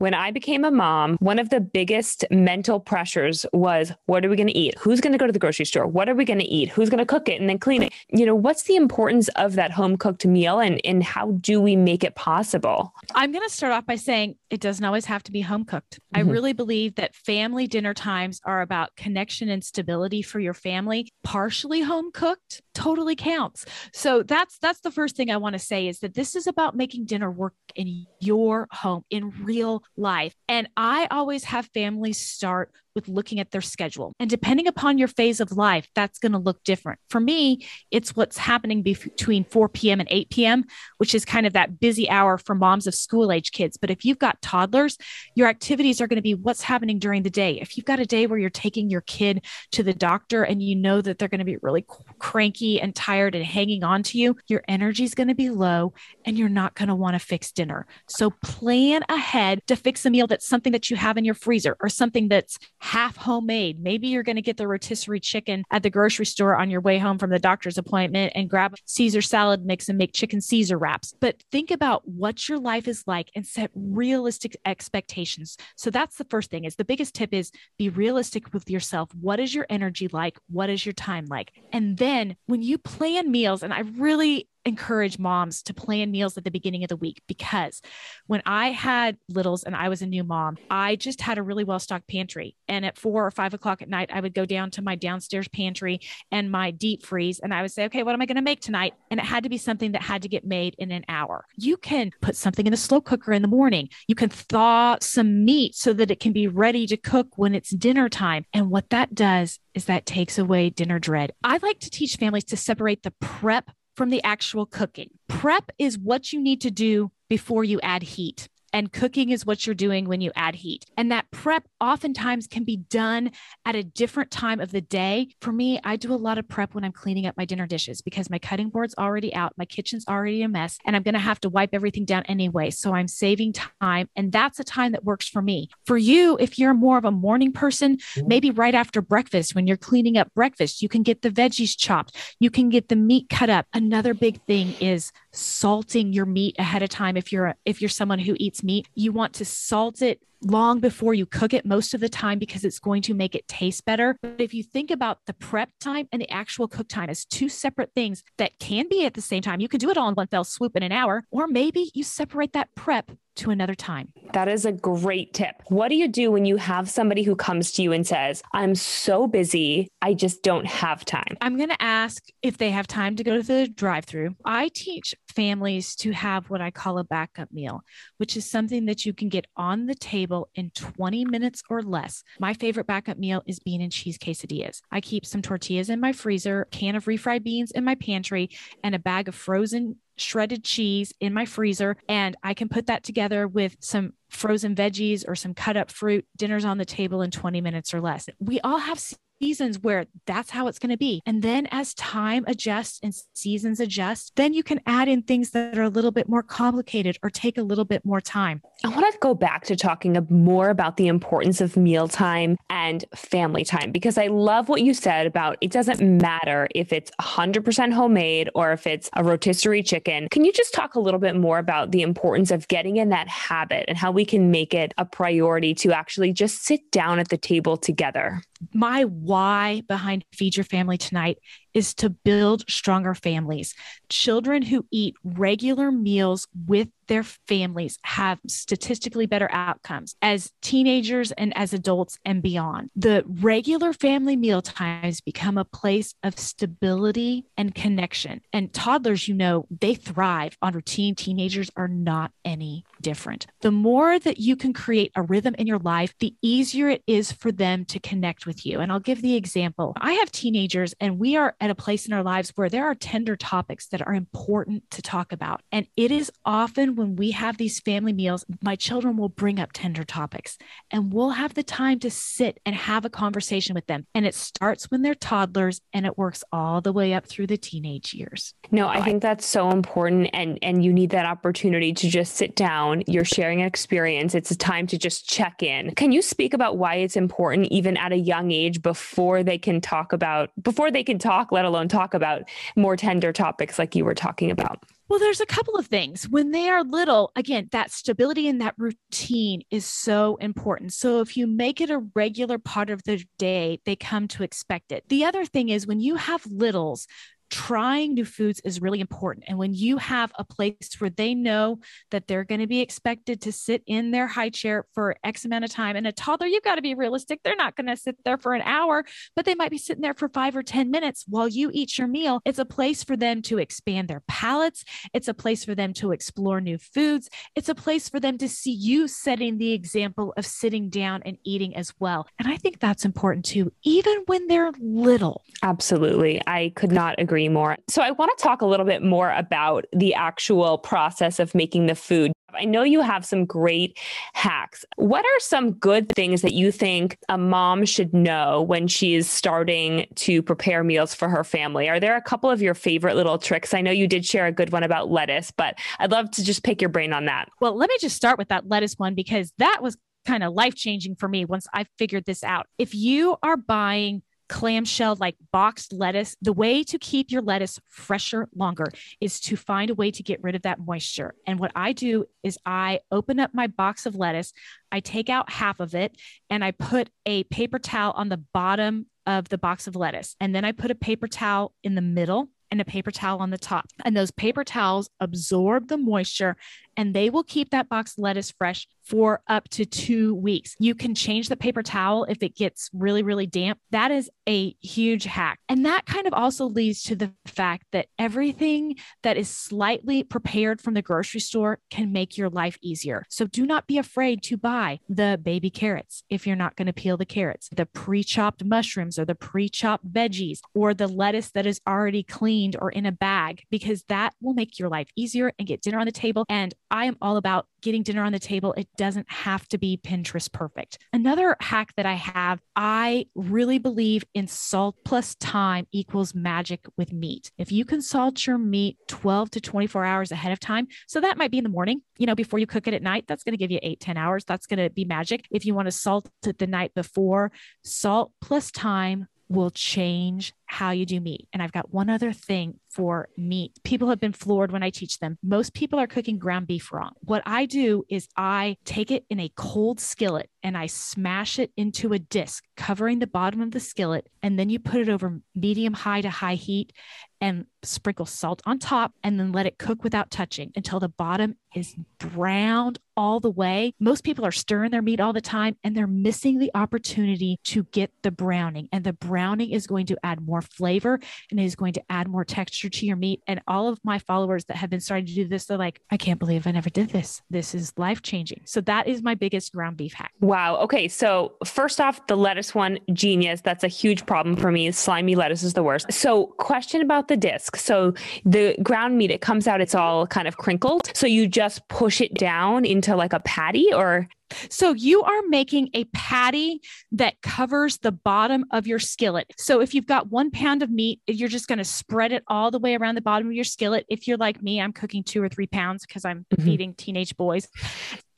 When 0.04 0.12
I 0.12 0.32
became 0.32 0.66
a 0.66 0.70
mom, 0.70 1.16
one 1.20 1.38
of 1.38 1.48
the 1.48 1.62
biggest 1.62 2.26
mental 2.30 2.78
pressures 2.78 3.46
was 3.54 3.90
what 4.04 4.22
are 4.22 4.28
we 4.28 4.36
going 4.36 4.48
to 4.48 4.58
eat? 4.58 4.76
Who's 4.78 5.00
going 5.00 5.12
to 5.12 5.18
go 5.18 5.26
to 5.26 5.32
the 5.32 5.38
grocery 5.38 5.64
store? 5.64 5.86
What 5.86 6.10
are 6.10 6.14
we 6.14 6.26
going 6.26 6.40
to 6.40 6.44
eat? 6.44 6.68
Who's 6.68 6.90
going 6.90 6.98
to 6.98 7.06
cook 7.06 7.26
it 7.26 7.40
and 7.40 7.48
then 7.48 7.58
clean 7.58 7.84
it? 7.84 7.92
You 8.10 8.26
know, 8.26 8.34
what's 8.34 8.64
the 8.64 8.76
importance 8.76 9.28
of 9.28 9.54
that 9.54 9.70
home 9.70 9.96
cooked 9.96 10.26
meal 10.26 10.60
and, 10.60 10.78
and 10.84 11.02
how 11.02 11.30
do 11.40 11.58
we 11.58 11.74
make 11.74 12.04
it 12.04 12.16
possible? 12.16 12.92
I'm 13.14 13.32
going 13.32 13.48
to 13.48 13.54
start 13.54 13.72
off 13.72 13.86
by 13.86 13.96
saying 13.96 14.36
it 14.50 14.60
doesn't 14.60 14.84
always 14.84 15.06
have 15.06 15.22
to 15.22 15.32
be 15.32 15.40
home 15.40 15.64
cooked. 15.64 15.94
Mm-hmm. 15.94 16.18
I 16.18 16.30
really 16.30 16.52
believe 16.52 16.96
that 16.96 17.14
family 17.14 17.66
dinner 17.66 17.94
times 17.94 18.42
are 18.44 18.60
about 18.60 18.94
connection 18.96 19.48
and 19.48 19.64
stability 19.64 20.20
for 20.20 20.38
your 20.38 20.52
family. 20.52 21.08
Partially 21.22 21.80
home 21.80 22.12
cooked 22.12 22.60
totally 22.74 23.16
counts. 23.16 23.64
So 23.94 24.22
that's 24.22 24.58
that's 24.58 24.80
the 24.80 24.90
first 24.90 25.16
thing 25.16 25.30
I 25.30 25.38
want 25.38 25.54
to 25.54 25.58
say 25.58 25.88
is 25.88 26.00
that 26.00 26.12
this 26.12 26.36
is 26.36 26.46
about 26.46 26.76
making 26.76 27.06
dinner 27.06 27.30
work 27.30 27.54
in 27.74 28.06
your 28.20 28.68
home 28.70 29.04
in 29.10 29.30
real 29.42 29.82
life. 29.96 30.34
And 30.48 30.68
I 30.76 31.06
always 31.10 31.44
have 31.44 31.66
families 31.74 32.18
start 32.18 32.72
with 32.94 33.08
looking 33.08 33.40
at 33.40 33.50
their 33.50 33.60
schedule. 33.60 34.12
And 34.20 34.30
depending 34.30 34.66
upon 34.66 34.98
your 34.98 35.08
phase 35.08 35.40
of 35.40 35.52
life, 35.52 35.88
that's 35.94 36.18
going 36.18 36.32
to 36.32 36.38
look 36.38 36.62
different. 36.64 37.00
For 37.10 37.20
me, 37.20 37.66
it's 37.90 38.16
what's 38.16 38.38
happening 38.38 38.82
between 38.82 39.44
4 39.44 39.68
p.m. 39.68 40.00
and 40.00 40.08
8 40.10 40.30
p.m., 40.30 40.64
which 40.98 41.14
is 41.14 41.24
kind 41.24 41.46
of 41.46 41.52
that 41.54 41.80
busy 41.80 42.08
hour 42.08 42.38
for 42.38 42.54
moms 42.54 42.86
of 42.86 42.94
school 42.94 43.32
age 43.32 43.52
kids. 43.52 43.76
But 43.76 43.90
if 43.90 44.04
you've 44.04 44.18
got 44.18 44.40
toddlers, 44.42 44.96
your 45.34 45.48
activities 45.48 46.00
are 46.00 46.06
going 46.06 46.16
to 46.16 46.22
be 46.22 46.34
what's 46.34 46.62
happening 46.62 46.98
during 46.98 47.22
the 47.22 47.30
day. 47.30 47.60
If 47.60 47.76
you've 47.76 47.86
got 47.86 48.00
a 48.00 48.06
day 48.06 48.26
where 48.26 48.38
you're 48.38 48.50
taking 48.50 48.90
your 48.90 49.02
kid 49.02 49.44
to 49.72 49.82
the 49.82 49.94
doctor 49.94 50.42
and 50.42 50.62
you 50.62 50.76
know 50.76 51.00
that 51.00 51.18
they're 51.18 51.28
going 51.28 51.38
to 51.38 51.44
be 51.44 51.58
really 51.62 51.84
cranky 52.18 52.80
and 52.80 52.94
tired 52.94 53.34
and 53.34 53.44
hanging 53.44 53.84
on 53.84 54.02
to 54.04 54.18
you, 54.18 54.36
your 54.46 54.62
energy 54.68 55.04
is 55.04 55.14
going 55.14 55.28
to 55.28 55.34
be 55.34 55.50
low 55.50 55.92
and 56.24 56.38
you're 56.38 56.48
not 56.48 56.74
going 56.74 56.88
to 56.88 56.94
want 56.94 57.14
to 57.14 57.18
fix 57.18 57.52
dinner. 57.52 57.86
So 58.08 58.30
plan 58.42 59.02
ahead 59.08 59.60
to 59.66 59.76
fix 59.76 60.04
a 60.06 60.10
meal 60.10 60.26
that's 60.26 60.46
something 60.46 60.72
that 60.72 60.90
you 60.90 60.96
have 60.96 61.16
in 61.16 61.24
your 61.24 61.34
freezer 61.34 61.76
or 61.80 61.88
something 61.88 62.28
that's 62.28 62.58
half 62.84 63.16
homemade. 63.16 63.80
Maybe 63.80 64.08
you're 64.08 64.22
going 64.22 64.36
to 64.36 64.42
get 64.42 64.58
the 64.58 64.68
rotisserie 64.68 65.18
chicken 65.18 65.64
at 65.70 65.82
the 65.82 65.88
grocery 65.88 66.26
store 66.26 66.54
on 66.54 66.68
your 66.68 66.82
way 66.82 66.98
home 66.98 67.18
from 67.18 67.30
the 67.30 67.38
doctor's 67.38 67.78
appointment 67.78 68.32
and 68.34 68.48
grab 68.48 68.74
Caesar 68.84 69.22
salad 69.22 69.64
mix 69.64 69.88
and 69.88 69.96
make 69.96 70.12
chicken 70.12 70.42
Caesar 70.42 70.76
wraps. 70.76 71.14
But 71.18 71.42
think 71.50 71.70
about 71.70 72.06
what 72.06 72.46
your 72.46 72.58
life 72.58 72.86
is 72.86 73.02
like 73.06 73.30
and 73.34 73.46
set 73.46 73.70
realistic 73.74 74.54
expectations. 74.66 75.56
So 75.76 75.88
that's 75.88 76.18
the 76.18 76.26
first 76.26 76.50
thing 76.50 76.64
is 76.64 76.76
the 76.76 76.84
biggest 76.84 77.14
tip 77.14 77.32
is 77.32 77.50
be 77.78 77.88
realistic 77.88 78.52
with 78.52 78.68
yourself. 78.68 79.08
What 79.18 79.40
is 79.40 79.54
your 79.54 79.64
energy 79.70 80.08
like? 80.08 80.38
What 80.50 80.68
is 80.68 80.84
your 80.84 80.92
time 80.92 81.24
like? 81.30 81.52
And 81.72 81.96
then 81.96 82.36
when 82.44 82.60
you 82.60 82.76
plan 82.76 83.30
meals, 83.30 83.62
and 83.62 83.72
I 83.72 83.80
really 83.80 84.46
encourage 84.64 85.18
moms 85.18 85.62
to 85.62 85.74
plan 85.74 86.10
meals 86.10 86.36
at 86.36 86.44
the 86.44 86.50
beginning 86.50 86.82
of 86.84 86.88
the 86.88 86.96
week 86.96 87.22
because 87.26 87.82
when 88.26 88.42
I 88.46 88.70
had 88.70 89.16
littles 89.28 89.64
and 89.64 89.76
I 89.76 89.88
was 89.88 90.02
a 90.02 90.06
new 90.06 90.24
mom, 90.24 90.56
I 90.70 90.96
just 90.96 91.20
had 91.20 91.38
a 91.38 91.42
really 91.42 91.64
well 91.64 91.78
stocked 91.78 92.08
pantry. 92.08 92.56
And 92.68 92.84
at 92.84 92.98
four 92.98 93.26
or 93.26 93.30
five 93.30 93.54
o'clock 93.54 93.82
at 93.82 93.88
night, 93.88 94.10
I 94.12 94.20
would 94.20 94.34
go 94.34 94.46
down 94.46 94.70
to 94.72 94.82
my 94.82 94.94
downstairs 94.94 95.48
pantry 95.48 96.00
and 96.30 96.50
my 96.50 96.70
deep 96.70 97.04
freeze 97.04 97.40
and 97.40 97.52
I 97.52 97.62
would 97.62 97.72
say, 97.72 97.84
okay, 97.86 98.02
what 98.02 98.14
am 98.14 98.22
I 98.22 98.26
going 98.26 98.36
to 98.36 98.42
make 98.42 98.60
tonight? 98.60 98.94
And 99.10 99.20
it 99.20 99.26
had 99.26 99.42
to 99.44 99.48
be 99.48 99.58
something 99.58 99.92
that 99.92 100.02
had 100.02 100.22
to 100.22 100.28
get 100.28 100.44
made 100.44 100.74
in 100.78 100.90
an 100.90 101.04
hour. 101.08 101.44
You 101.56 101.76
can 101.76 102.10
put 102.20 102.36
something 102.36 102.66
in 102.66 102.70
the 102.70 102.76
slow 102.76 103.00
cooker 103.00 103.32
in 103.32 103.42
the 103.42 103.48
morning. 103.48 103.88
You 104.08 104.14
can 104.14 104.30
thaw 104.30 104.98
some 105.00 105.44
meat 105.44 105.74
so 105.74 105.92
that 105.92 106.10
it 106.10 106.20
can 106.20 106.32
be 106.32 106.48
ready 106.48 106.86
to 106.86 106.96
cook 106.96 107.36
when 107.36 107.54
it's 107.54 107.70
dinner 107.70 108.08
time. 108.08 108.46
And 108.52 108.70
what 108.70 108.90
that 108.90 109.14
does 109.14 109.58
is 109.74 109.86
that 109.86 110.06
takes 110.06 110.38
away 110.38 110.70
dinner 110.70 110.98
dread. 110.98 111.32
I 111.42 111.58
like 111.58 111.80
to 111.80 111.90
teach 111.90 112.16
families 112.16 112.44
to 112.44 112.56
separate 112.56 113.02
the 113.02 113.12
prep 113.20 113.70
from 113.94 114.10
the 114.10 114.22
actual 114.24 114.66
cooking. 114.66 115.10
Prep 115.28 115.70
is 115.78 115.98
what 115.98 116.32
you 116.32 116.40
need 116.40 116.60
to 116.62 116.70
do 116.70 117.10
before 117.28 117.64
you 117.64 117.80
add 117.82 118.02
heat 118.02 118.48
and 118.74 118.92
cooking 118.92 119.30
is 119.30 119.46
what 119.46 119.64
you're 119.66 119.74
doing 119.74 120.08
when 120.08 120.20
you 120.20 120.32
add 120.34 120.56
heat. 120.56 120.84
And 120.98 121.10
that 121.12 121.30
prep 121.30 121.68
oftentimes 121.84 122.46
can 122.46 122.64
be 122.64 122.76
done 122.76 123.30
at 123.64 123.74
a 123.74 123.82
different 123.82 124.30
time 124.30 124.60
of 124.60 124.72
the 124.72 124.80
day. 124.80 125.28
For 125.40 125.52
me, 125.52 125.78
I 125.84 125.96
do 125.96 126.12
a 126.12 126.16
lot 126.16 126.38
of 126.38 126.48
prep 126.48 126.74
when 126.74 126.84
I'm 126.84 126.92
cleaning 126.92 127.26
up 127.26 127.36
my 127.36 127.44
dinner 127.44 127.66
dishes 127.66 128.00
because 128.00 128.30
my 128.30 128.38
cutting 128.38 128.70
board's 128.70 128.94
already 128.98 129.34
out, 129.34 129.52
my 129.56 129.64
kitchen's 129.64 130.06
already 130.08 130.42
a 130.42 130.48
mess, 130.48 130.78
and 130.86 130.96
I'm 130.96 131.02
going 131.02 131.14
to 131.14 131.20
have 131.20 131.40
to 131.40 131.48
wipe 131.48 131.70
everything 131.72 132.04
down 132.04 132.22
anyway. 132.24 132.70
So 132.70 132.94
I'm 132.94 133.08
saving 133.08 133.52
time. 133.52 134.08
And 134.16 134.32
that's 134.32 134.58
a 134.58 134.64
time 134.64 134.92
that 134.92 135.04
works 135.04 135.28
for 135.28 135.42
me. 135.42 135.68
For 135.86 135.98
you, 135.98 136.36
if 136.40 136.58
you're 136.58 136.74
more 136.74 136.98
of 136.98 137.04
a 137.04 137.10
morning 137.10 137.52
person, 137.52 137.98
mm-hmm. 137.98 138.28
maybe 138.28 138.50
right 138.50 138.74
after 138.74 139.02
breakfast, 139.02 139.54
when 139.54 139.66
you're 139.66 139.76
cleaning 139.76 140.16
up 140.16 140.32
breakfast, 140.34 140.80
you 140.80 140.88
can 140.88 141.02
get 141.02 141.22
the 141.22 141.30
veggies 141.30 141.76
chopped, 141.76 142.16
you 142.40 142.50
can 142.50 142.70
get 142.70 142.88
the 142.88 142.96
meat 142.96 143.28
cut 143.28 143.50
up. 143.50 143.66
Another 143.74 144.14
big 144.14 144.42
thing 144.46 144.74
is 144.80 145.12
salting 145.32 146.12
your 146.12 146.26
meat 146.26 146.56
ahead 146.58 146.82
of 146.82 146.88
time 146.88 147.16
if 147.16 147.32
you're 147.32 147.54
if 147.64 147.82
you're 147.82 147.88
someone 147.88 148.18
who 148.18 148.36
eats 148.38 148.62
meat 148.62 148.88
you 148.94 149.12
want 149.12 149.32
to 149.34 149.44
salt 149.44 150.00
it 150.00 150.20
long 150.44 150.80
before 150.80 151.14
you 151.14 151.26
cook 151.26 151.52
it 151.54 151.64
most 151.64 151.94
of 151.94 152.00
the 152.00 152.08
time 152.08 152.38
because 152.38 152.64
it's 152.64 152.78
going 152.78 153.02
to 153.02 153.14
make 153.14 153.34
it 153.34 153.48
taste 153.48 153.84
better. 153.84 154.16
But 154.22 154.40
if 154.40 154.54
you 154.54 154.62
think 154.62 154.90
about 154.90 155.18
the 155.26 155.34
prep 155.34 155.70
time 155.80 156.08
and 156.12 156.20
the 156.20 156.30
actual 156.30 156.68
cook 156.68 156.88
time 156.88 157.10
as 157.10 157.24
two 157.24 157.48
separate 157.48 157.92
things 157.94 158.22
that 158.38 158.58
can 158.58 158.88
be 158.88 159.04
at 159.04 159.14
the 159.14 159.20
same 159.20 159.42
time, 159.42 159.60
you 159.60 159.68
can 159.68 159.78
do 159.78 159.90
it 159.90 159.96
all 159.96 160.08
in 160.08 160.14
one 160.14 160.26
fell 160.26 160.44
swoop 160.44 160.76
in 160.76 160.82
an 160.82 160.92
hour, 160.92 161.24
or 161.30 161.46
maybe 161.46 161.90
you 161.94 162.04
separate 162.04 162.52
that 162.52 162.68
prep 162.74 163.10
to 163.36 163.50
another 163.50 163.74
time. 163.74 164.12
That 164.32 164.48
is 164.48 164.64
a 164.64 164.72
great 164.72 165.32
tip. 165.32 165.62
What 165.68 165.88
do 165.88 165.96
you 165.96 166.08
do 166.08 166.30
when 166.30 166.44
you 166.44 166.56
have 166.56 166.90
somebody 166.90 167.22
who 167.22 167.36
comes 167.36 167.72
to 167.72 167.82
you 167.82 167.92
and 167.92 168.06
says, 168.06 168.42
I'm 168.52 168.74
so 168.74 169.26
busy, 169.26 169.88
I 170.02 170.14
just 170.14 170.42
don't 170.42 170.66
have 170.66 171.04
time? 171.04 171.36
I'm 171.40 171.56
going 171.56 171.68
to 171.68 171.82
ask 171.82 172.24
if 172.42 172.58
they 172.58 172.70
have 172.70 172.86
time 172.86 173.16
to 173.16 173.24
go 173.24 173.36
to 173.36 173.42
the 173.42 173.68
drive 173.68 174.04
through. 174.04 174.36
I 174.44 174.68
teach 174.74 175.14
families 175.34 175.94
to 175.96 176.12
have 176.12 176.50
what 176.50 176.60
I 176.60 176.70
call 176.70 176.98
a 176.98 177.04
backup 177.04 177.52
meal, 177.52 177.82
which 178.18 178.36
is 178.36 178.48
something 178.48 178.86
that 178.86 179.06
you 179.06 179.12
can 179.12 179.28
get 179.28 179.46
on 179.56 179.86
the 179.86 179.94
table 179.94 180.48
in 180.54 180.70
20 180.70 181.24
minutes 181.24 181.62
or 181.70 181.82
less. 181.82 182.22
My 182.40 182.54
favorite 182.54 182.86
backup 182.86 183.18
meal 183.18 183.42
is 183.46 183.60
bean 183.60 183.80
and 183.80 183.92
cheese 183.92 184.18
quesadillas. 184.18 184.80
I 184.90 185.00
keep 185.00 185.26
some 185.26 185.42
tortillas 185.42 185.90
in 185.90 186.00
my 186.00 186.12
freezer, 186.12 186.66
can 186.70 186.96
of 186.96 187.04
refried 187.04 187.44
beans 187.44 187.70
in 187.70 187.84
my 187.84 187.94
pantry, 187.94 188.50
and 188.82 188.94
a 188.94 188.98
bag 188.98 189.28
of 189.28 189.34
frozen 189.34 189.96
shredded 190.16 190.64
cheese 190.64 191.12
in 191.20 191.32
my 191.32 191.44
freezer 191.44 191.96
and 192.08 192.36
I 192.42 192.54
can 192.54 192.68
put 192.68 192.86
that 192.86 193.02
together 193.02 193.46
with 193.46 193.76
some 193.80 194.12
frozen 194.28 194.74
veggies 194.74 195.24
or 195.26 195.34
some 195.34 195.54
cut 195.54 195.76
up 195.76 195.90
fruit. 195.90 196.26
Dinner's 196.36 196.64
on 196.64 196.78
the 196.78 196.84
table 196.84 197.22
in 197.22 197.30
20 197.30 197.60
minutes 197.60 197.94
or 197.94 198.00
less. 198.00 198.28
We 198.38 198.60
all 198.60 198.78
have 198.78 198.98
seasons 199.40 199.78
where 199.78 200.06
that's 200.26 200.50
how 200.50 200.66
it's 200.66 200.78
going 200.78 200.90
to 200.90 200.96
be. 200.96 201.20
And 201.26 201.42
then 201.42 201.66
as 201.70 201.94
time 201.94 202.44
adjusts 202.46 203.00
and 203.02 203.14
seasons 203.34 203.80
adjust, 203.80 204.32
then 204.36 204.54
you 204.54 204.62
can 204.62 204.80
add 204.86 205.08
in 205.08 205.22
things 205.22 205.50
that 205.50 205.78
are 205.78 205.82
a 205.82 205.88
little 205.88 206.10
bit 206.10 206.28
more 206.28 206.42
complicated 206.42 207.18
or 207.22 207.30
take 207.30 207.58
a 207.58 207.62
little 207.62 207.84
bit 207.84 208.04
more 208.04 208.20
time. 208.20 208.62
I 208.84 208.88
want 208.88 209.12
to 209.12 209.18
go 209.20 209.34
back 209.34 209.64
to 209.64 209.76
talking 209.76 210.16
more 210.30 210.70
about 210.70 210.96
the 210.96 211.08
importance 211.08 211.60
of 211.60 211.76
mealtime 211.76 212.56
and 212.70 213.04
family 213.14 213.64
time 213.64 213.92
because 213.92 214.18
I 214.18 214.26
love 214.28 214.68
what 214.68 214.82
you 214.82 214.94
said 214.94 215.26
about 215.26 215.56
it 215.60 215.70
doesn't 215.70 216.00
matter 216.00 216.68
if 216.74 216.92
it's 216.92 217.10
100% 217.20 217.92
homemade 217.92 218.50
or 218.54 218.72
if 218.72 218.86
it's 218.86 219.10
a 219.14 219.24
rotisserie 219.24 219.82
chicken. 219.82 220.28
Can 220.30 220.44
you 220.44 220.52
just 220.52 220.74
talk 220.74 220.94
a 220.94 221.00
little 221.00 221.20
bit 221.20 221.36
more 221.36 221.58
about 221.58 221.92
the 221.92 222.02
importance 222.02 222.50
of 222.50 222.68
getting 222.68 222.96
in 222.96 223.08
that 223.10 223.28
habit 223.28 223.84
and 223.88 223.96
how 223.96 224.10
we 224.10 224.24
can 224.24 224.50
make 224.50 224.74
it 224.74 224.94
a 224.98 225.04
priority 225.04 225.74
to 225.74 225.92
actually 225.92 226.32
just 226.32 226.64
sit 226.64 226.90
down 226.90 227.18
at 227.18 227.28
the 227.28 227.38
table 227.38 227.76
together? 227.76 228.42
My 228.72 229.04
why 229.04 229.82
behind 229.88 230.24
Feed 230.32 230.56
Your 230.56 230.64
Family 230.64 230.98
Tonight 230.98 231.38
is 231.74 231.94
to 231.94 232.08
build 232.08 232.64
stronger 232.70 233.14
families. 233.14 233.74
Children 234.08 234.62
who 234.62 234.86
eat 234.90 235.14
regular 235.24 235.90
meals 235.90 236.46
with 236.66 236.88
their 237.06 237.22
families 237.22 237.98
have 238.02 238.38
statistically 238.46 239.26
better 239.26 239.48
outcomes 239.52 240.16
as 240.22 240.52
teenagers 240.62 241.32
and 241.32 241.56
as 241.56 241.72
adults 241.72 242.18
and 242.24 242.42
beyond. 242.42 242.90
The 242.96 243.24
regular 243.26 243.92
family 243.92 244.36
meal 244.36 244.62
times 244.62 245.20
become 245.20 245.58
a 245.58 245.64
place 245.64 246.14
of 246.22 246.38
stability 246.38 247.44
and 247.56 247.74
connection. 247.74 248.40
And 248.52 248.72
toddlers, 248.72 249.28
you 249.28 249.34
know, 249.34 249.66
they 249.70 249.94
thrive 249.94 250.56
on 250.62 250.74
routine. 250.74 251.14
Teenagers 251.14 251.70
are 251.76 251.88
not 251.88 252.32
any 252.44 252.84
different. 253.00 253.46
The 253.60 253.70
more 253.70 254.18
that 254.18 254.38
you 254.38 254.56
can 254.56 254.72
create 254.72 255.12
a 255.14 255.22
rhythm 255.22 255.54
in 255.58 255.66
your 255.66 255.78
life, 255.78 256.14
the 256.20 256.34
easier 256.40 256.88
it 256.88 257.02
is 257.06 257.32
for 257.32 257.52
them 257.52 257.84
to 257.86 258.00
connect 258.00 258.46
with 258.46 258.64
you. 258.64 258.80
And 258.80 258.90
I'll 258.90 259.00
give 259.00 259.22
the 259.22 259.34
example 259.34 259.92
I 259.96 260.14
have 260.14 260.32
teenagers, 260.32 260.94
and 261.00 261.18
we 261.18 261.36
are 261.36 261.54
at 261.64 261.70
a 261.70 261.74
place 261.74 262.06
in 262.06 262.12
our 262.12 262.22
lives 262.22 262.52
where 262.56 262.68
there 262.68 262.84
are 262.84 262.94
tender 262.94 263.36
topics 263.36 263.86
that 263.86 264.06
are 264.06 264.12
important 264.12 264.82
to 264.90 265.00
talk 265.00 265.32
about. 265.32 265.62
And 265.72 265.86
it 265.96 266.10
is 266.10 266.30
often 266.44 266.94
when 266.94 267.16
we 267.16 267.30
have 267.30 267.56
these 267.56 267.80
family 267.80 268.12
meals, 268.12 268.44
my 268.62 268.76
children 268.76 269.16
will 269.16 269.30
bring 269.30 269.58
up 269.58 269.70
tender 269.72 270.04
topics 270.04 270.58
and 270.90 271.10
we'll 271.10 271.30
have 271.30 271.54
the 271.54 271.62
time 271.62 271.98
to 272.00 272.10
sit 272.10 272.60
and 272.66 272.76
have 272.76 273.06
a 273.06 273.10
conversation 273.10 273.74
with 273.74 273.86
them. 273.86 274.06
And 274.14 274.26
it 274.26 274.34
starts 274.34 274.90
when 274.90 275.00
they're 275.00 275.14
toddlers 275.14 275.80
and 275.94 276.04
it 276.04 276.18
works 276.18 276.44
all 276.52 276.82
the 276.82 276.92
way 276.92 277.14
up 277.14 277.26
through 277.26 277.46
the 277.46 277.56
teenage 277.56 278.12
years. 278.12 278.52
No, 278.70 278.86
I 278.86 279.00
think 279.00 279.22
that's 279.22 279.46
so 279.46 279.70
important. 279.70 280.28
And, 280.34 280.58
and 280.60 280.84
you 280.84 280.92
need 280.92 281.10
that 281.10 281.24
opportunity 281.24 281.94
to 281.94 282.08
just 282.10 282.36
sit 282.36 282.56
down. 282.56 283.02
You're 283.06 283.24
sharing 283.24 283.62
an 283.62 283.66
experience. 283.66 284.34
It's 284.34 284.50
a 284.50 284.56
time 284.56 284.86
to 284.88 284.98
just 284.98 285.26
check 285.26 285.62
in. 285.62 285.94
Can 285.94 286.12
you 286.12 286.20
speak 286.20 286.52
about 286.52 286.76
why 286.76 286.96
it's 286.96 287.16
important, 287.16 287.68
even 287.68 287.96
at 287.96 288.12
a 288.12 288.18
young 288.18 288.50
age, 288.50 288.82
before 288.82 289.42
they 289.42 289.56
can 289.56 289.80
talk 289.80 290.12
about, 290.12 290.50
before 290.62 290.90
they 290.90 291.02
can 291.02 291.18
talk, 291.18 291.50
let 291.54 291.64
alone 291.64 291.88
talk 291.88 292.12
about 292.12 292.42
more 292.76 292.96
tender 292.96 293.32
topics 293.32 293.78
like 293.78 293.94
you 293.94 294.04
were 294.04 294.14
talking 294.14 294.50
about? 294.50 294.84
Well, 295.08 295.18
there's 295.18 295.40
a 295.40 295.46
couple 295.46 295.76
of 295.76 295.86
things. 295.86 296.28
When 296.28 296.50
they 296.50 296.68
are 296.68 296.82
little, 296.82 297.30
again, 297.36 297.68
that 297.72 297.90
stability 297.92 298.48
and 298.48 298.60
that 298.60 298.74
routine 298.76 299.62
is 299.70 299.84
so 299.84 300.36
important. 300.36 300.92
So 300.92 301.20
if 301.20 301.36
you 301.36 301.46
make 301.46 301.80
it 301.80 301.90
a 301.90 302.02
regular 302.14 302.58
part 302.58 302.90
of 302.90 303.04
the 303.04 303.24
day, 303.38 303.80
they 303.84 303.96
come 303.96 304.26
to 304.28 304.42
expect 304.42 304.92
it. 304.92 305.04
The 305.08 305.24
other 305.24 305.44
thing 305.44 305.68
is 305.68 305.86
when 305.86 306.00
you 306.00 306.16
have 306.16 306.44
littles, 306.46 307.06
trying 307.54 308.14
new 308.14 308.24
foods 308.24 308.58
is 308.64 308.82
really 308.82 308.98
important. 308.98 309.44
And 309.46 309.56
when 309.58 309.74
you 309.74 309.98
have 309.98 310.32
a 310.36 310.44
place 310.44 310.96
where 310.98 311.08
they 311.08 311.36
know 311.36 311.78
that 312.10 312.26
they're 312.26 312.42
going 312.42 312.60
to 312.60 312.66
be 312.66 312.80
expected 312.80 313.40
to 313.42 313.52
sit 313.52 313.84
in 313.86 314.10
their 314.10 314.26
high 314.26 314.50
chair 314.50 314.86
for 314.92 315.14
X 315.22 315.44
amount 315.44 315.64
of 315.64 315.70
time, 315.70 315.94
and 315.94 316.04
a 316.04 316.10
toddler, 316.10 316.48
you've 316.48 316.64
got 316.64 316.74
to 316.74 316.82
be 316.82 316.96
realistic. 316.96 317.40
They're 317.44 317.54
not 317.54 317.76
going 317.76 317.86
to 317.86 317.96
sit 317.96 318.16
there 318.24 318.38
for 318.38 318.54
an 318.54 318.62
hour, 318.62 319.04
but 319.36 319.44
they 319.44 319.54
might 319.54 319.70
be 319.70 319.78
sitting 319.78 320.02
there 320.02 320.14
for 320.14 320.28
five 320.28 320.56
or 320.56 320.64
10 320.64 320.90
minutes 320.90 321.26
while 321.28 321.46
you 321.46 321.70
eat 321.72 321.96
your 321.96 322.08
meal. 322.08 322.40
It's 322.44 322.58
a 322.58 322.64
place 322.64 323.04
for 323.04 323.16
them 323.16 323.40
to 323.42 323.58
expand 323.58 324.08
their 324.08 324.24
palates. 324.26 324.84
It's 325.12 325.28
a 325.28 325.34
place 325.34 325.64
for 325.64 325.76
them 325.76 325.92
to 325.94 326.10
explore 326.10 326.60
new 326.60 326.78
foods. 326.78 327.30
It's 327.54 327.68
a 327.68 327.74
place 327.76 328.08
for 328.08 328.18
them 328.18 328.36
to 328.38 328.48
see 328.48 328.72
you 328.72 329.06
setting 329.06 329.58
the 329.58 329.72
example 329.72 330.34
of 330.36 330.44
sitting 330.44 330.90
down 330.90 331.22
and 331.24 331.38
eating 331.44 331.76
as 331.76 331.92
well. 332.00 332.26
And 332.40 332.48
I 332.48 332.56
think 332.56 332.80
that's 332.80 333.04
important 333.04 333.44
too, 333.44 333.72
even 333.84 334.24
when 334.26 334.48
they're 334.48 334.72
little. 334.80 335.42
Absolutely. 335.62 336.40
I 336.48 336.72
could 336.74 336.90
not 336.90 337.14
agree 337.20 337.43
So 337.88 338.02
I 338.02 338.10
want 338.10 338.36
to 338.36 338.42
talk 338.42 338.62
a 338.62 338.66
little 338.66 338.86
bit 338.86 339.02
more 339.02 339.30
about 339.30 339.86
the 339.92 340.14
actual 340.14 340.78
process 340.78 341.38
of 341.38 341.54
making 341.54 341.86
the 341.86 341.94
food. 341.94 342.32
I 342.54 342.64
know 342.64 342.82
you 342.82 343.00
have 343.00 343.24
some 343.24 343.44
great 343.44 343.98
hacks. 344.32 344.84
What 344.96 345.24
are 345.24 345.40
some 345.40 345.72
good 345.72 346.08
things 346.10 346.42
that 346.42 346.54
you 346.54 346.70
think 346.70 347.18
a 347.28 347.36
mom 347.36 347.84
should 347.84 348.14
know 348.14 348.62
when 348.62 348.86
she 348.86 349.14
is 349.14 349.28
starting 349.28 350.06
to 350.16 350.42
prepare 350.42 350.84
meals 350.84 351.14
for 351.14 351.28
her 351.28 351.42
family? 351.42 351.88
Are 351.88 351.98
there 351.98 352.16
a 352.16 352.22
couple 352.22 352.50
of 352.50 352.62
your 352.62 352.74
favorite 352.74 353.16
little 353.16 353.38
tricks? 353.38 353.74
I 353.74 353.80
know 353.80 353.90
you 353.90 354.06
did 354.06 354.24
share 354.24 354.46
a 354.46 354.52
good 354.52 354.70
one 354.70 354.84
about 354.84 355.10
lettuce, 355.10 355.50
but 355.50 355.76
I'd 355.98 356.12
love 356.12 356.30
to 356.32 356.44
just 356.44 356.62
pick 356.62 356.80
your 356.80 356.90
brain 356.90 357.12
on 357.12 357.24
that. 357.24 357.48
Well, 357.60 357.76
let 357.76 357.88
me 357.88 357.96
just 358.00 358.16
start 358.16 358.38
with 358.38 358.48
that 358.48 358.68
lettuce 358.68 358.94
one 358.98 359.14
because 359.14 359.52
that 359.58 359.82
was 359.82 359.96
kind 360.24 360.42
of 360.42 360.54
life 360.54 360.74
changing 360.74 361.16
for 361.16 361.28
me 361.28 361.44
once 361.44 361.66
I 361.74 361.86
figured 361.98 362.24
this 362.24 362.42
out. 362.42 362.66
If 362.78 362.94
you 362.94 363.36
are 363.42 363.56
buying 363.56 364.22
clamshell 364.54 365.16
like 365.18 365.34
boxed 365.52 365.92
lettuce. 365.92 366.36
The 366.40 366.52
way 366.52 366.84
to 366.84 366.96
keep 366.96 367.32
your 367.32 367.42
lettuce 367.42 367.80
fresher 367.88 368.48
longer 368.54 368.86
is 369.20 369.40
to 369.40 369.56
find 369.56 369.90
a 369.90 369.94
way 369.94 370.12
to 370.12 370.22
get 370.22 370.40
rid 370.44 370.54
of 370.54 370.62
that 370.62 370.78
moisture. 370.78 371.34
And 371.44 371.58
what 371.58 371.72
i 371.74 371.92
do 371.92 372.26
is 372.44 372.56
i 372.64 373.00
open 373.10 373.40
up 373.40 373.50
my 373.52 373.66
box 373.66 374.06
of 374.06 374.14
lettuce 374.14 374.52
i 374.92 375.00
take 375.00 375.28
out 375.28 375.50
half 375.50 375.80
of 375.80 375.96
it 375.96 376.16
and 376.50 376.64
i 376.64 376.70
put 376.70 377.10
a 377.26 377.42
paper 377.44 377.80
towel 377.80 378.12
on 378.14 378.28
the 378.28 378.42
bottom 378.54 379.06
of 379.26 379.48
the 379.48 379.58
box 379.58 379.88
of 379.88 379.96
lettuce. 379.96 380.36
And 380.38 380.54
then 380.54 380.64
i 380.64 380.70
put 380.70 380.92
a 380.92 380.94
paper 380.94 381.26
towel 381.26 381.74
in 381.82 381.96
the 381.96 382.00
middle 382.00 382.48
and 382.70 382.80
a 382.80 382.84
paper 382.84 383.10
towel 383.10 383.40
on 383.40 383.50
the 383.50 383.58
top. 383.58 383.86
And 384.04 384.16
those 384.16 384.30
paper 384.30 384.62
towels 384.62 385.08
absorb 385.18 385.88
the 385.88 385.98
moisture 385.98 386.56
and 386.96 387.12
they 387.12 387.28
will 387.28 387.42
keep 387.42 387.70
that 387.70 387.88
box 387.88 388.14
lettuce 388.18 388.52
fresh 388.52 388.86
for 389.04 389.40
up 389.48 389.68
to 389.70 389.84
two 389.84 390.34
weeks. 390.34 390.74
You 390.78 390.94
can 390.94 391.14
change 391.14 391.48
the 391.48 391.56
paper 391.56 391.82
towel 391.82 392.24
if 392.24 392.42
it 392.42 392.56
gets 392.56 392.90
really, 392.92 393.22
really 393.22 393.46
damp. 393.46 393.78
That 393.90 394.10
is 394.10 394.30
a 394.48 394.74
huge 394.80 395.24
hack. 395.24 395.60
And 395.68 395.84
that 395.86 396.06
kind 396.06 396.26
of 396.26 396.32
also 396.32 396.66
leads 396.66 397.02
to 397.04 397.16
the 397.16 397.32
fact 397.46 397.86
that 397.92 398.06
everything 398.18 398.96
that 399.22 399.36
is 399.36 399.48
slightly 399.48 400.22
prepared 400.22 400.80
from 400.80 400.94
the 400.94 401.02
grocery 401.02 401.40
store 401.40 401.78
can 401.90 402.12
make 402.12 402.36
your 402.36 402.48
life 402.48 402.78
easier. 402.82 403.24
So 403.28 403.46
do 403.46 403.66
not 403.66 403.86
be 403.86 403.98
afraid 403.98 404.42
to 404.44 404.56
buy 404.56 405.00
the 405.08 405.38
baby 405.42 405.70
carrots 405.70 406.24
if 406.28 406.46
you're 406.46 406.56
not 406.56 406.76
going 406.76 406.86
to 406.86 406.92
peel 406.92 407.16
the 407.16 407.26
carrots, 407.26 407.68
the 407.74 407.86
pre 407.86 408.22
chopped 408.24 408.64
mushrooms 408.64 409.18
or 409.18 409.24
the 409.24 409.34
pre 409.34 409.68
chopped 409.68 410.10
veggies, 410.10 410.60
or 410.74 410.94
the 410.94 411.08
lettuce 411.08 411.50
that 411.50 411.66
is 411.66 411.80
already 411.86 412.22
cleaned 412.22 412.76
or 412.80 412.90
in 412.90 413.06
a 413.06 413.12
bag, 413.12 413.64
because 413.70 414.04
that 414.08 414.34
will 414.40 414.54
make 414.54 414.78
your 414.78 414.88
life 414.88 415.08
easier 415.16 415.52
and 415.58 415.68
get 415.68 415.82
dinner 415.82 415.98
on 415.98 416.06
the 416.06 416.12
table. 416.12 416.44
And 416.48 416.74
I 416.90 417.06
am 417.06 417.16
all 417.20 417.36
about 417.36 417.66
getting 417.84 418.02
dinner 418.02 418.24
on 418.24 418.32
the 418.32 418.38
table. 418.38 418.72
It 418.76 418.88
doesn't 418.96 419.30
have 419.30 419.68
to 419.68 419.78
be 419.78 420.00
Pinterest 420.02 420.50
perfect. 420.50 420.98
Another 421.12 421.56
hack 421.60 421.92
that 421.96 422.06
I 422.06 422.14
have, 422.14 422.60
I 422.74 423.26
really 423.34 423.78
believe 423.78 424.24
in 424.34 424.48
salt 424.48 424.96
plus 425.04 425.34
time 425.36 425.86
equals 425.92 426.34
magic 426.34 426.80
with 426.96 427.12
meat. 427.12 427.52
If 427.58 427.70
you 427.70 427.84
can 427.84 428.00
salt 428.00 428.46
your 428.46 428.58
meat 428.58 428.96
12 429.08 429.50
to 429.50 429.60
24 429.60 430.04
hours 430.04 430.32
ahead 430.32 430.52
of 430.52 430.58
time, 430.58 430.88
so 431.06 431.20
that 431.20 431.36
might 431.36 431.50
be 431.50 431.58
in 431.58 431.64
the 431.64 431.70
morning, 431.70 432.00
you 432.18 432.26
know, 432.26 432.34
before 432.34 432.58
you 432.58 432.66
cook 432.66 432.88
it 432.88 432.94
at 432.94 433.02
night, 433.02 433.26
that's 433.28 433.44
going 433.44 433.52
to 433.52 433.58
give 433.58 433.70
you 433.70 433.78
eight, 433.82 434.00
10 434.00 434.16
hours. 434.16 434.44
That's 434.44 434.66
going 434.66 434.82
to 434.82 434.88
be 434.88 435.04
magic. 435.04 435.44
If 435.50 435.66
you 435.66 435.74
want 435.74 435.86
to 435.86 435.92
salt 435.92 436.28
it 436.46 436.58
the 436.58 436.66
night 436.66 436.94
before, 436.94 437.52
salt 437.82 438.32
plus 438.40 438.70
time 438.70 439.26
will 439.50 439.70
change 439.70 440.54
how 440.74 440.90
you 440.90 441.06
do 441.06 441.20
meat. 441.20 441.46
And 441.52 441.62
I've 441.62 441.70
got 441.70 441.94
one 441.94 442.10
other 442.10 442.32
thing 442.32 442.80
for 442.90 443.28
meat. 443.36 443.72
People 443.84 444.08
have 444.08 444.18
been 444.18 444.32
floored 444.32 444.72
when 444.72 444.82
I 444.82 444.90
teach 444.90 445.20
them. 445.20 445.38
Most 445.40 445.72
people 445.72 446.00
are 446.00 446.08
cooking 446.08 446.36
ground 446.36 446.66
beef 446.66 446.92
wrong. 446.92 447.12
What 447.20 447.44
I 447.46 447.66
do 447.66 448.04
is 448.08 448.28
I 448.36 448.76
take 448.84 449.12
it 449.12 449.24
in 449.30 449.38
a 449.38 449.52
cold 449.54 450.00
skillet 450.00 450.50
and 450.64 450.76
I 450.76 450.86
smash 450.86 451.58
it 451.60 451.70
into 451.76 452.12
a 452.12 452.18
disc, 452.18 452.64
covering 452.76 453.20
the 453.20 453.26
bottom 453.26 453.60
of 453.60 453.70
the 453.70 453.80
skillet. 453.80 454.28
And 454.42 454.58
then 454.58 454.68
you 454.68 454.80
put 454.80 455.00
it 455.00 455.08
over 455.08 455.40
medium 455.54 455.92
high 455.92 456.22
to 456.22 456.30
high 456.30 456.54
heat 456.54 456.92
and 457.40 457.66
sprinkle 457.82 458.24
salt 458.24 458.62
on 458.64 458.78
top 458.78 459.12
and 459.22 459.38
then 459.38 459.52
let 459.52 459.66
it 459.66 459.78
cook 459.78 460.02
without 460.02 460.30
touching 460.30 460.72
until 460.76 460.98
the 460.98 461.08
bottom 461.08 461.56
is 461.74 461.94
browned 462.18 462.98
all 463.16 463.40
the 463.40 463.50
way. 463.50 463.92
Most 464.00 464.24
people 464.24 464.46
are 464.46 464.52
stirring 464.52 464.90
their 464.90 465.02
meat 465.02 465.20
all 465.20 465.34
the 465.34 465.40
time 465.42 465.76
and 465.84 465.94
they're 465.94 466.06
missing 466.06 466.58
the 466.58 466.70
opportunity 466.74 467.58
to 467.64 467.84
get 467.84 468.10
the 468.22 468.30
browning. 468.30 468.88
And 468.92 469.04
the 469.04 469.12
browning 469.12 469.70
is 469.70 469.86
going 469.86 470.06
to 470.06 470.16
add 470.22 470.40
more 470.40 470.62
flavor 470.66 471.20
and 471.50 471.60
is 471.60 471.76
going 471.76 471.92
to 471.94 472.02
add 472.10 472.28
more 472.28 472.44
texture 472.44 472.88
to 472.88 473.06
your 473.06 473.16
meat. 473.16 473.42
And 473.46 473.60
all 473.66 473.88
of 473.88 473.98
my 474.04 474.18
followers 474.18 474.64
that 474.66 474.76
have 474.76 474.90
been 474.90 475.00
starting 475.00 475.26
to 475.26 475.34
do 475.34 475.46
this, 475.46 475.66
they're 475.66 475.78
like, 475.78 476.00
I 476.10 476.16
can't 476.16 476.38
believe 476.38 476.66
I 476.66 476.70
never 476.72 476.90
did 476.90 477.10
this. 477.10 477.42
This 477.50 477.74
is 477.74 477.92
life 477.96 478.22
changing. 478.22 478.62
So 478.64 478.80
that 478.82 479.06
is 479.06 479.22
my 479.22 479.34
biggest 479.34 479.72
ground 479.72 479.96
beef 479.96 480.12
hack. 480.14 480.32
Wow. 480.40 480.76
Okay. 480.78 481.08
So, 481.08 481.54
first 481.64 482.00
off, 482.00 482.26
the 482.26 482.36
lettuce 482.36 482.74
one, 482.74 482.98
genius. 483.12 483.60
That's 483.60 483.84
a 483.84 483.88
huge 483.88 484.26
problem 484.26 484.56
for 484.56 484.70
me. 484.70 484.90
Slimy 484.90 485.34
lettuce 485.34 485.62
is 485.62 485.74
the 485.74 485.82
worst. 485.82 486.12
So, 486.12 486.46
question 486.58 487.00
about 487.00 487.28
the 487.28 487.36
disc. 487.36 487.76
So, 487.76 488.14
the 488.44 488.76
ground 488.82 489.16
meat, 489.16 489.30
it 489.30 489.40
comes 489.40 489.66
out, 489.66 489.80
it's 489.80 489.94
all 489.94 490.26
kind 490.26 490.48
of 490.48 490.56
crinkled. 490.56 491.10
So, 491.14 491.26
you 491.26 491.46
just 491.48 491.86
push 491.88 492.20
it 492.20 492.34
down 492.34 492.84
into 492.84 493.16
like 493.16 493.32
a 493.32 493.40
patty 493.40 493.92
or 493.92 494.28
so 494.68 494.92
you 494.92 495.22
are 495.22 495.42
making 495.48 495.90
a 495.94 496.04
patty 496.06 496.80
that 497.12 497.40
covers 497.42 497.98
the 497.98 498.12
bottom 498.12 498.64
of 498.70 498.86
your 498.86 498.98
skillet. 498.98 499.52
So 499.56 499.80
if 499.80 499.94
you've 499.94 500.06
got 500.06 500.30
one 500.30 500.50
pound 500.50 500.82
of 500.82 500.90
meat, 500.90 501.20
you're 501.26 501.48
just 501.48 501.68
going 501.68 501.78
to 501.78 501.84
spread 501.84 502.32
it 502.32 502.42
all 502.48 502.70
the 502.70 502.78
way 502.78 502.94
around 502.94 503.14
the 503.14 503.22
bottom 503.22 503.48
of 503.48 503.52
your 503.52 503.64
skillet. 503.64 504.04
If 504.08 504.28
you're 504.28 504.36
like 504.36 504.62
me, 504.62 504.80
I'm 504.80 504.92
cooking 504.92 505.24
two 505.24 505.42
or 505.42 505.48
three 505.48 505.66
pounds 505.66 506.06
because 506.06 506.24
I'm 506.24 506.46
mm-hmm. 506.52 506.64
feeding 506.64 506.94
teenage 506.94 507.36
boys. 507.36 507.68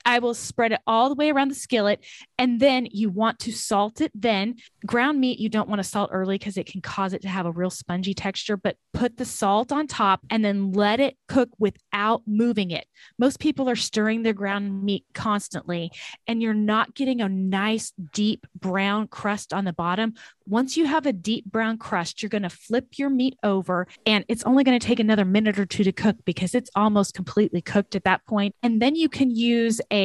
I 0.07 0.19
will 0.19 0.33
spread 0.33 0.71
it 0.71 0.79
all 0.87 1.09
the 1.09 1.15
way 1.15 1.29
around 1.29 1.49
the 1.49 1.55
skillet. 1.55 2.03
And 2.39 2.61
then 2.61 2.87
you 2.91 3.09
want 3.09 3.39
to 3.39 3.51
salt 3.51 3.99
it. 3.99 4.11
Then 4.15 4.55
ground 4.85 5.19
meat, 5.19 5.37
you 5.37 5.49
don't 5.49 5.67
want 5.67 5.79
to 5.79 5.83
salt 5.83 6.11
early 6.13 6.37
because 6.37 6.57
it 6.57 6.65
can 6.65 6.79
cause 6.79 7.11
it 7.11 7.21
to 7.23 7.27
have 7.27 7.45
a 7.45 7.51
real 7.51 7.69
spongy 7.69 8.13
texture, 8.13 8.55
but 8.55 8.77
put 8.93 9.17
the 9.17 9.25
salt 9.25 9.73
on 9.73 9.85
top 9.85 10.21
and 10.29 10.45
then 10.45 10.71
let 10.71 11.01
it 11.01 11.17
cook 11.27 11.49
without 11.59 12.21
moving 12.25 12.71
it. 12.71 12.87
Most 13.19 13.39
people 13.39 13.69
are 13.69 13.75
stirring 13.75 14.23
their 14.23 14.33
ground 14.33 14.81
meat 14.81 15.03
constantly, 15.13 15.91
and 16.25 16.41
you're 16.41 16.53
not 16.53 16.95
getting 16.95 17.19
a 17.19 17.27
nice, 17.27 17.91
deep 18.13 18.47
brown 18.55 19.07
crust 19.07 19.53
on 19.53 19.65
the 19.65 19.73
bottom. 19.73 20.13
Once 20.47 20.77
you 20.77 20.85
have 20.85 21.05
a 21.05 21.11
deep 21.11 21.43
brown 21.45 21.77
crust, 21.77 22.23
you're 22.23 22.29
going 22.29 22.43
to 22.43 22.49
flip 22.49 22.97
your 22.97 23.09
meat 23.09 23.37
over, 23.43 23.85
and 24.05 24.23
it's 24.29 24.43
only 24.45 24.63
going 24.63 24.79
to 24.79 24.87
take 24.87 25.01
another 25.01 25.25
minute 25.25 25.59
or 25.59 25.65
two 25.65 25.83
to 25.83 25.91
cook 25.91 26.15
because 26.23 26.55
it's 26.55 26.71
almost 26.75 27.13
completely 27.13 27.61
cooked 27.61 27.95
at 27.95 28.05
that 28.05 28.25
point. 28.25 28.55
And 28.63 28.81
then 28.81 28.95
you 28.95 29.09
can 29.09 29.35
use 29.35 29.81
a 29.91 29.96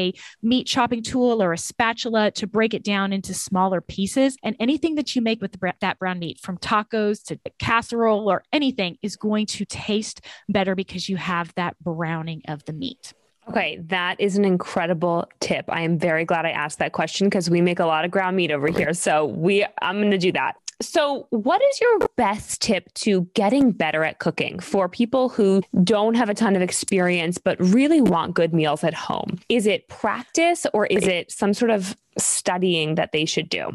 meat 0.43 0.67
chopping 0.67 1.03
tool 1.03 1.43
or 1.43 1.53
a 1.53 1.59
spatula 1.59 2.31
to 2.33 2.47
break 2.47 2.75
it 2.75 2.85
down 2.85 3.13
into 3.13 3.35
smaller 3.35 3.81
pieces. 3.81 4.37
And 4.43 4.57
anything 4.59 4.95
that 4.97 5.15
you 5.15 5.23
make 5.23 5.41
with 5.41 5.57
that 5.81 5.99
brown 5.99 6.19
meat, 6.19 6.41
from 6.41 6.59
tacos 6.59 7.25
to 7.27 7.39
casserole 7.59 8.31
or 8.31 8.43
anything, 8.53 8.99
is 9.03 9.17
going 9.17 9.47
to 9.47 9.65
taste 9.65 10.21
better 10.49 10.75
because 10.75 11.09
you 11.09 11.17
have 11.17 11.53
that 11.55 11.77
browning 11.83 12.43
of 12.49 12.65
the 12.65 12.73
meat. 12.73 13.13
Okay, 13.49 13.81
that 13.89 14.21
is 14.21 14.37
an 14.37 14.45
incredible 14.45 15.29
tip. 15.41 15.65
I 15.69 15.83
am 15.83 15.99
very 15.99 16.25
glad 16.25 16.47
I 16.47 16.51
asked 16.51 16.79
that 16.79 16.93
question 16.93 17.27
because 17.27 17.51
we 17.51 17.61
make 17.61 17.81
a 17.81 17.87
lot 17.87 18.05
of 18.05 18.11
ground 18.13 18.37
meat 18.37 18.53
over 18.53 18.69
here. 18.69 18.95
So 18.95 19.27
we 19.27 19.67
I'm 19.81 19.99
going 19.99 20.13
to 20.13 20.19
do 20.19 20.31
that. 20.33 20.55
So, 20.81 21.27
what 21.31 21.63
is 21.63 21.81
your 21.81 21.99
best 22.17 22.61
tip 22.61 22.93
to 22.95 23.29
getting 23.35 23.73
better 23.73 24.05
at 24.05 24.19
cooking 24.19 24.59
for 24.59 24.89
people 24.89 25.29
who 25.29 25.63
don't 25.85 26.15
have 26.15 26.29
a 26.29 26.35
ton 26.35 26.57
of 26.57 26.63
experience 26.63 27.39
but 27.39 27.61
really 27.61 28.01
want 28.01 28.35
good 28.35 28.53
meals 28.53 28.83
at 28.83 28.95
home? 28.95 29.39
Is 29.49 29.67
it 29.67 29.89
practice 29.89 30.67
or 30.73 30.87
is 30.87 31.07
it 31.07 31.31
some 31.31 31.55
sort 31.55 31.71
of 31.71 31.97
studying 32.19 32.97
that 32.97 33.13
they 33.13 33.25
should 33.25 33.49
do? 33.49 33.71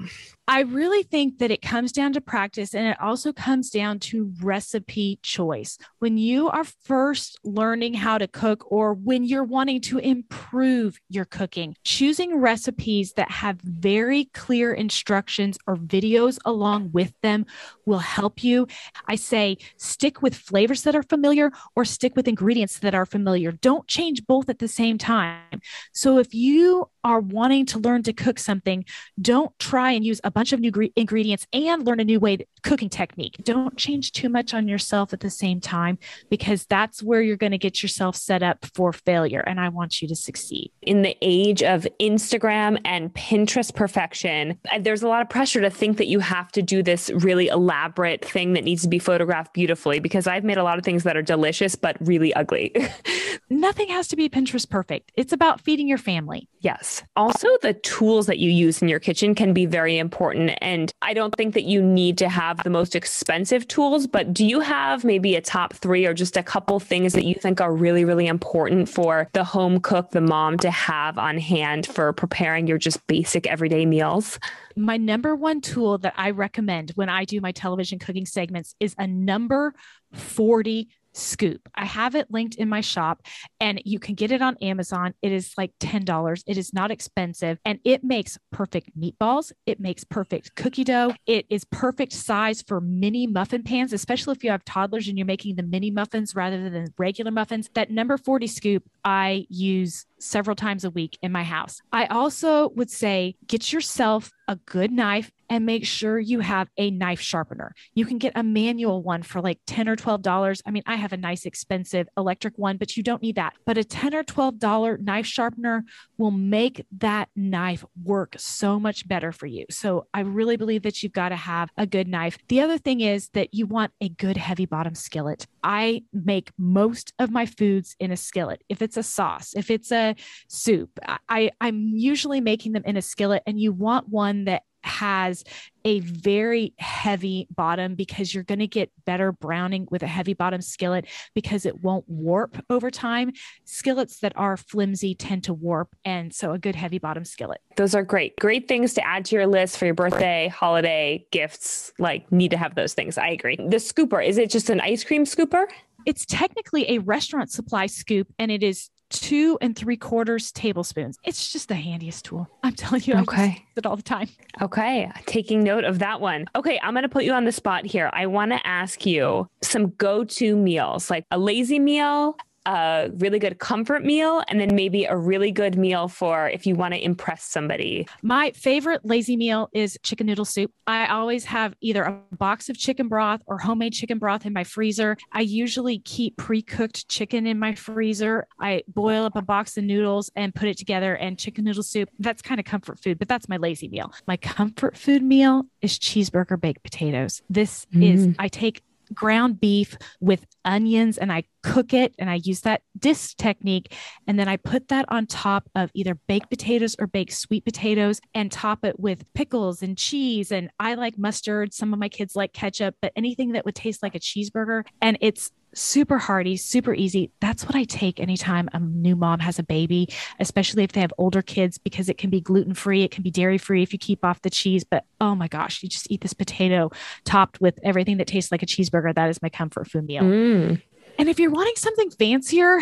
I 0.49 0.61
really 0.61 1.03
think 1.03 1.39
that 1.39 1.51
it 1.51 1.61
comes 1.61 1.91
down 1.91 2.13
to 2.13 2.21
practice 2.21 2.73
and 2.73 2.87
it 2.87 2.97
also 3.01 3.33
comes 3.33 3.69
down 3.69 3.99
to 3.99 4.31
recipe 4.41 5.19
choice. 5.21 5.77
When 5.99 6.17
you 6.17 6.47
are 6.47 6.63
first 6.63 7.37
learning 7.43 7.95
how 7.95 8.17
to 8.17 8.29
cook 8.29 8.71
or 8.71 8.93
when 8.93 9.25
you're 9.25 9.43
wanting 9.43 9.81
to 9.81 9.97
improve 9.97 10.99
your 11.09 11.25
cooking, 11.25 11.75
choosing 11.83 12.39
recipes 12.39 13.11
that 13.17 13.29
have 13.29 13.59
very 13.61 14.25
clear 14.33 14.73
instructions 14.73 15.57
or 15.67 15.75
videos 15.75 16.37
along 16.45 16.91
with 16.93 17.11
them 17.21 17.45
will 17.87 17.99
help 17.99 18.43
you. 18.43 18.67
I 19.07 19.15
say 19.15 19.57
stick 19.77 20.21
with 20.21 20.35
flavors 20.35 20.83
that 20.83 20.95
are 20.95 21.03
familiar 21.03 21.51
or 21.75 21.85
stick 21.85 22.15
with 22.15 22.27
ingredients 22.27 22.79
that 22.79 22.93
are 22.93 23.05
familiar. 23.05 23.51
Don't 23.53 23.87
change 23.87 24.27
both 24.27 24.49
at 24.49 24.59
the 24.59 24.67
same 24.67 24.97
time. 24.97 25.61
So 25.93 26.19
if 26.19 26.33
you 26.33 26.89
are 27.03 27.21
wanting 27.21 27.65
to 27.67 27.79
learn 27.79 28.03
to 28.03 28.13
cook 28.13 28.37
something, 28.37 28.83
don't 29.21 29.57
try 29.59 29.91
and 29.91 30.05
use 30.05 30.19
a 30.23 30.31
bunch 30.31 30.51
of 30.51 30.59
new 30.59 30.71
gre- 30.71 30.85
ingredients 30.95 31.47
and 31.53 31.85
learn 31.85 32.01
a 32.01 32.03
new 32.03 32.19
way 32.19 32.45
cooking 32.63 32.89
technique. 32.89 33.37
Don't 33.43 33.77
change 33.77 34.11
too 34.11 34.27
much 34.27 34.53
on 34.53 34.67
yourself 34.67 35.13
at 35.13 35.21
the 35.21 35.29
same 35.29 35.61
time 35.61 35.97
because 36.29 36.65
that's 36.65 37.01
where 37.01 37.21
you're 37.21 37.37
going 37.37 37.53
to 37.53 37.57
get 37.57 37.81
yourself 37.81 38.17
set 38.17 38.43
up 38.43 38.65
for 38.75 38.91
failure. 38.91 39.39
And 39.39 39.59
I 39.59 39.69
want 39.69 40.01
you 40.01 40.07
to 40.09 40.15
succeed. 40.15 40.71
In 40.81 41.01
the 41.01 41.15
age 41.21 41.63
of 41.63 41.87
Instagram 42.01 42.79
and 42.83 43.13
Pinterest 43.13 43.73
perfection, 43.73 44.59
uh, 44.69 44.79
there's 44.79 45.03
a 45.03 45.07
lot 45.07 45.21
of 45.21 45.29
pressure 45.29 45.61
to 45.61 45.69
think 45.69 45.97
that 45.97 46.07
you 46.07 46.19
have 46.19 46.51
to 46.51 46.61
do 46.61 46.83
this 46.83 47.09
really 47.11 47.47
elaborate 47.47 47.76
thing 48.21 48.53
that 48.53 48.63
needs 48.63 48.81
to 48.83 48.87
be 48.87 48.99
photographed 48.99 49.53
beautifully 49.53 49.99
because 49.99 50.27
I've 50.27 50.43
made 50.43 50.57
a 50.57 50.63
lot 50.63 50.77
of 50.77 50.83
things 50.83 51.03
that 51.03 51.17
are 51.17 51.21
delicious 51.21 51.75
but 51.75 51.95
really 51.99 52.33
ugly. 52.33 52.73
Nothing 53.49 53.87
has 53.89 54.07
to 54.09 54.15
be 54.15 54.29
Pinterest 54.29 54.69
perfect. 54.69 55.11
It's 55.15 55.31
about 55.31 55.61
feeding 55.61 55.87
your 55.87 55.97
family. 55.97 56.49
Yes. 56.59 57.03
Also, 57.15 57.47
the 57.61 57.73
tools 57.73 58.25
that 58.25 58.39
you 58.39 58.51
use 58.51 58.81
in 58.81 58.89
your 58.89 58.99
kitchen 58.99 59.35
can 59.35 59.53
be 59.53 59.65
very 59.65 59.97
important. 59.97 60.51
And 60.59 60.91
I 61.01 61.13
don't 61.13 61.33
think 61.35 61.53
that 61.53 61.63
you 61.63 61.81
need 61.81 62.17
to 62.17 62.29
have 62.29 62.63
the 62.63 62.69
most 62.69 62.95
expensive 62.95 63.67
tools, 63.67 64.05
but 64.05 64.33
do 64.33 64.45
you 64.45 64.59
have 64.59 65.05
maybe 65.05 65.35
a 65.35 65.41
top 65.41 65.73
three 65.73 66.05
or 66.05 66.13
just 66.13 66.35
a 66.35 66.43
couple 66.43 66.79
things 66.79 67.13
that 67.13 67.25
you 67.25 67.35
think 67.35 67.61
are 67.61 67.73
really, 67.73 68.03
really 68.03 68.27
important 68.27 68.89
for 68.89 69.29
the 69.33 69.43
home 69.43 69.79
cook, 69.79 70.11
the 70.11 70.21
mom 70.21 70.57
to 70.57 70.71
have 70.71 71.17
on 71.17 71.37
hand 71.37 71.85
for 71.85 72.11
preparing 72.11 72.67
your 72.67 72.77
just 72.77 73.05
basic 73.07 73.47
everyday 73.47 73.85
meals? 73.85 74.39
My 74.77 74.97
number 74.97 75.35
one 75.35 75.59
tool 75.59 75.97
that 75.99 76.13
I 76.17 76.29
recommend 76.29 76.91
when 76.93 77.09
I 77.09 77.25
do 77.25 77.41
my 77.41 77.51
television 77.51 77.97
cooking 77.97 78.27
segments 78.27 78.75
is 78.79 78.93
a 78.99 79.07
number 79.07 79.73
40 80.13 80.87
scoop. 81.13 81.67
I 81.73 81.85
have 81.85 82.13
it 82.13 82.27
linked 82.29 82.55
in 82.55 82.69
my 82.69 82.81
shop 82.81 83.23
and 83.59 83.81
you 83.85 83.97
can 83.97 84.13
get 84.13 84.31
it 84.31 84.41
on 84.41 84.55
Amazon. 84.61 85.15
It 85.23 85.31
is 85.31 85.53
like 85.57 85.71
$10. 85.79 86.43
It 86.45 86.57
is 86.57 86.73
not 86.73 86.91
expensive 86.91 87.57
and 87.65 87.79
it 87.83 88.03
makes 88.03 88.37
perfect 88.51 88.91
meatballs. 88.97 89.51
It 89.65 89.79
makes 89.79 90.03
perfect 90.03 90.55
cookie 90.55 90.83
dough. 90.83 91.13
It 91.25 91.47
is 91.49 91.65
perfect 91.65 92.13
size 92.13 92.61
for 92.61 92.79
mini 92.79 93.25
muffin 93.25 93.63
pans, 93.63 93.93
especially 93.93 94.33
if 94.33 94.43
you 94.43 94.51
have 94.51 94.63
toddlers 94.63 95.07
and 95.07 95.17
you're 95.17 95.25
making 95.25 95.55
the 95.55 95.63
mini 95.63 95.89
muffins 95.89 96.35
rather 96.35 96.69
than 96.69 96.93
regular 96.99 97.31
muffins. 97.31 97.69
That 97.73 97.89
number 97.89 98.17
40 98.17 98.45
scoop 98.45 98.83
I 99.03 99.47
use 99.49 100.05
several 100.19 100.55
times 100.55 100.83
a 100.83 100.89
week 100.89 101.17
in 101.21 101.31
my 101.31 101.43
house. 101.43 101.81
I 101.91 102.05
also 102.05 102.69
would 102.69 102.89
say 102.89 103.35
get 103.47 103.71
yourself 103.73 104.31
a 104.47 104.55
good 104.55 104.91
knife 104.91 105.31
and 105.49 105.65
make 105.65 105.85
sure 105.85 106.19
you 106.19 106.39
have 106.39 106.69
a 106.77 106.91
knife 106.91 107.19
sharpener. 107.19 107.73
You 107.95 108.05
can 108.05 108.17
get 108.17 108.33
a 108.35 108.43
manual 108.43 109.01
one 109.01 109.23
for 109.23 109.41
like 109.41 109.59
10 109.67 109.87
or 109.87 109.95
$12. 109.95 110.61
I 110.65 110.71
mean, 110.71 110.83
I 110.85 110.95
have 110.95 111.13
a 111.13 111.17
nice 111.17 111.45
expensive 111.45 112.07
electric 112.17 112.57
one, 112.57 112.77
but 112.77 112.97
you 112.97 113.03
don't 113.03 113.21
need 113.21 113.35
that. 113.35 113.53
But 113.65 113.77
a 113.77 113.83
10 113.83 114.13
or 114.13 114.23
$12 114.23 114.99
knife 114.99 115.25
sharpener 115.25 115.83
will 116.17 116.31
make 116.31 116.85
that 116.99 117.29
knife 117.35 117.85
work 118.03 118.35
so 118.37 118.79
much 118.79 119.07
better 119.07 119.31
for 119.31 119.45
you. 119.45 119.65
So 119.69 120.07
I 120.13 120.21
really 120.21 120.57
believe 120.57 120.83
that 120.83 121.01
you've 121.01 121.13
got 121.13 121.29
to 121.29 121.35
have 121.35 121.69
a 121.77 121.85
good 121.85 122.07
knife. 122.07 122.37
The 122.47 122.61
other 122.61 122.77
thing 122.77 123.01
is 123.01 123.29
that 123.29 123.53
you 123.53 123.65
want 123.65 123.93
a 124.01 124.09
good 124.09 124.37
heavy 124.37 124.65
bottom 124.65 124.95
skillet. 124.95 125.47
I 125.63 126.03
make 126.13 126.51
most 126.57 127.13
of 127.19 127.31
my 127.31 127.45
foods 127.45 127.95
in 127.99 128.11
a 128.11 128.17
skillet. 128.17 128.63
If 128.69 128.81
it's 128.81 128.97
a 128.97 129.03
sauce, 129.03 129.53
if 129.55 129.69
it's 129.69 129.91
a 129.91 130.06
soup, 130.47 130.99
I, 131.29 131.51
I'm 131.61 131.91
usually 131.93 132.41
making 132.41 132.73
them 132.73 132.83
in 132.85 132.97
a 132.97 133.01
skillet 133.01 133.43
and 133.45 133.59
you 133.59 133.71
want 133.71 134.09
one 134.09 134.45
that 134.45 134.63
has 134.87 135.43
a 135.85 135.99
very 135.99 136.73
heavy 136.79 137.47
bottom 137.55 137.95
because 137.95 138.33
you're 138.33 138.43
going 138.43 138.59
to 138.59 138.67
get 138.67 138.91
better 139.05 139.31
browning 139.31 139.87
with 139.91 140.01
a 140.03 140.07
heavy 140.07 140.33
bottom 140.33 140.61
skillet 140.61 141.05
because 141.33 141.65
it 141.65 141.83
won't 141.83 142.05
warp 142.07 142.63
over 142.69 142.89
time. 142.89 143.31
Skillets 143.65 144.19
that 144.19 144.33
are 144.35 144.57
flimsy 144.57 145.13
tend 145.13 145.43
to 145.43 145.53
warp. 145.53 145.95
And 146.03 146.33
so 146.33 146.53
a 146.53 146.59
good 146.59 146.75
heavy 146.75 146.99
bottom 146.99 147.25
skillet. 147.25 147.61
Those 147.75 147.95
are 147.95 148.03
great. 148.03 148.37
Great 148.37 148.67
things 148.67 148.93
to 148.95 149.05
add 149.05 149.25
to 149.25 149.35
your 149.35 149.47
list 149.47 149.77
for 149.77 149.85
your 149.85 149.93
birthday, 149.93 150.47
holiday 150.47 151.25
gifts. 151.31 151.91
Like, 151.99 152.31
need 152.31 152.51
to 152.51 152.57
have 152.57 152.75
those 152.75 152.93
things. 152.93 153.17
I 153.17 153.29
agree. 153.29 153.55
The 153.55 153.77
scooper, 153.77 154.25
is 154.25 154.37
it 154.37 154.49
just 154.49 154.69
an 154.69 154.81
ice 154.81 155.03
cream 155.03 155.25
scooper? 155.25 155.65
It's 156.05 156.25
technically 156.25 156.89
a 156.89 156.99
restaurant 156.99 157.51
supply 157.51 157.87
scoop 157.87 158.27
and 158.39 158.49
it 158.49 158.63
is 158.63 158.89
two 159.09 159.57
and 159.61 159.75
three 159.75 159.97
quarters 159.97 160.51
tablespoons. 160.51 161.17
It's 161.23 161.51
just 161.51 161.67
the 161.67 161.75
handiest 161.75 162.25
tool. 162.25 162.47
I'm 162.63 162.73
telling 162.73 163.03
you, 163.05 163.15
okay. 163.15 163.41
I 163.41 163.45
use 163.45 163.57
it 163.77 163.85
all 163.85 163.95
the 163.95 164.03
time. 164.03 164.29
Okay. 164.61 165.11
Taking 165.25 165.63
note 165.63 165.83
of 165.83 165.99
that 165.99 166.21
one. 166.21 166.47
Okay. 166.55 166.79
I'm 166.81 166.93
going 166.93 167.03
to 167.03 167.09
put 167.09 167.23
you 167.23 167.33
on 167.33 167.45
the 167.45 167.51
spot 167.51 167.85
here. 167.85 168.09
I 168.13 168.25
want 168.27 168.51
to 168.51 168.67
ask 168.67 169.05
you 169.05 169.47
some 169.61 169.89
go 169.91 170.23
to 170.23 170.55
meals, 170.55 171.09
like 171.09 171.25
a 171.31 171.37
lazy 171.37 171.79
meal, 171.79 172.37
a 172.67 173.09
really 173.17 173.39
good 173.39 173.59
comfort 173.59 174.03
meal 174.03 174.43
and 174.49 174.59
then 174.59 174.75
maybe 174.75 175.05
a 175.05 175.15
really 175.15 175.51
good 175.51 175.77
meal 175.77 176.07
for 176.09 176.49
if 176.49 176.67
you 176.67 176.75
want 176.75 176.93
to 176.93 177.03
impress 177.03 177.43
somebody. 177.43 178.05
My 178.21 178.51
favorite 178.51 179.05
lazy 179.05 179.37
meal 179.37 179.69
is 179.73 179.97
chicken 180.03 180.27
noodle 180.27 180.45
soup. 180.45 180.71
I 180.85 181.07
always 181.07 181.45
have 181.45 181.73
either 181.79 182.03
a 182.03 182.21
box 182.35 182.67
of 182.69 182.77
chicken 182.77 183.07
broth 183.07 183.41
or 183.47 183.57
homemade 183.57 183.93
chicken 183.93 184.19
broth 184.19 184.45
in 184.45 184.51
my 184.51 184.65
freezer. 184.65 185.17
I 185.31 185.41
usually 185.41 185.99
keep 185.99 186.35
pre 186.35 186.61
cooked 186.61 187.07
chicken 187.07 187.47
in 187.47 187.57
my 187.57 187.73
freezer. 187.73 188.47
I 188.59 188.83
boil 188.87 189.23
up 189.23 189.37
a 189.37 189.41
box 189.41 189.77
of 189.77 189.85
noodles 189.85 190.29
and 190.35 190.53
put 190.53 190.67
it 190.67 190.77
together 190.77 191.15
and 191.15 191.39
chicken 191.39 191.63
noodle 191.63 191.83
soup. 191.83 192.09
That's 192.19 192.41
kind 192.41 192.59
of 192.59 192.65
comfort 192.65 192.99
food, 192.99 193.17
but 193.17 193.29
that's 193.29 193.47
my 193.47 193.57
lazy 193.57 193.87
meal. 193.87 194.11
My 194.27 194.35
comfort 194.35 194.97
food 194.97 195.23
meal 195.23 195.63
is 195.81 195.97
cheeseburger 195.97 196.59
baked 196.59 196.83
potatoes. 196.83 197.41
This 197.49 197.85
mm. 197.93 198.13
is, 198.13 198.35
I 198.37 198.49
take 198.49 198.81
ground 199.13 199.59
beef 199.59 199.97
with 200.19 200.45
onions 200.65 201.17
and 201.17 201.31
I 201.31 201.43
cook 201.63 201.93
it 201.93 202.13
and 202.17 202.29
I 202.29 202.39
use 202.43 202.61
that 202.61 202.81
disc 202.97 203.37
technique. 203.37 203.93
And 204.27 204.39
then 204.39 204.47
I 204.47 204.57
put 204.57 204.87
that 204.87 205.05
on 205.09 205.27
top 205.27 205.69
of 205.75 205.91
either 205.93 206.15
baked 206.27 206.49
potatoes 206.49 206.95
or 206.99 207.07
baked 207.07 207.33
sweet 207.33 207.65
potatoes 207.65 208.21
and 208.33 208.51
top 208.51 208.85
it 208.85 208.99
with 208.99 209.31
pickles 209.33 209.81
and 209.81 209.97
cheese. 209.97 210.51
And 210.51 210.69
I 210.79 210.93
like 210.95 211.17
mustard. 211.17 211.73
Some 211.73 211.93
of 211.93 211.99
my 211.99 212.09
kids 212.09 212.35
like 212.35 212.53
ketchup, 212.53 212.95
but 213.01 213.11
anything 213.15 213.53
that 213.53 213.65
would 213.65 213.75
taste 213.75 214.01
like 214.03 214.15
a 214.15 214.19
cheeseburger. 214.19 214.85
And 215.01 215.17
it's 215.21 215.51
super 215.73 216.17
hearty, 216.17 216.57
super 216.57 216.93
easy. 216.93 217.31
That's 217.39 217.65
what 217.65 217.75
I 217.75 217.83
take 217.83 218.19
anytime 218.19 218.69
a 218.73 218.79
new 218.79 219.15
mom 219.15 219.39
has 219.39 219.59
a 219.59 219.63
baby, 219.63 220.09
especially 220.39 220.83
if 220.83 220.91
they 220.91 221.01
have 221.01 221.13
older 221.17 221.41
kids, 221.41 221.77
because 221.77 222.09
it 222.09 222.17
can 222.17 222.29
be 222.29 222.41
gluten 222.41 222.73
free, 222.73 223.03
it 223.03 223.11
can 223.11 223.23
be 223.23 223.31
dairy 223.31 223.57
free 223.57 223.83
if 223.83 223.93
you 223.93 223.99
keep 223.99 224.25
off 224.25 224.41
the 224.41 224.49
cheese. 224.49 224.83
But 224.83 225.05
oh 225.21 225.35
my 225.35 225.47
gosh, 225.47 225.83
you 225.83 225.89
just 225.89 226.09
eat 226.11 226.21
this 226.21 226.33
potato 226.33 226.91
topped 227.25 227.61
with 227.61 227.79
everything 227.83 228.17
that 228.17 228.27
tastes 228.27 228.51
like 228.51 228.63
a 228.63 228.67
cheeseburger. 228.67 229.13
That 229.13 229.29
is 229.29 229.41
my 229.41 229.49
comfort 229.49 229.89
food 229.89 230.05
meal. 230.05 230.23
Mm. 230.23 230.81
And 231.19 231.29
if 231.29 231.39
you're 231.39 231.51
wanting 231.51 231.75
something 231.75 232.11
fancier, 232.11 232.79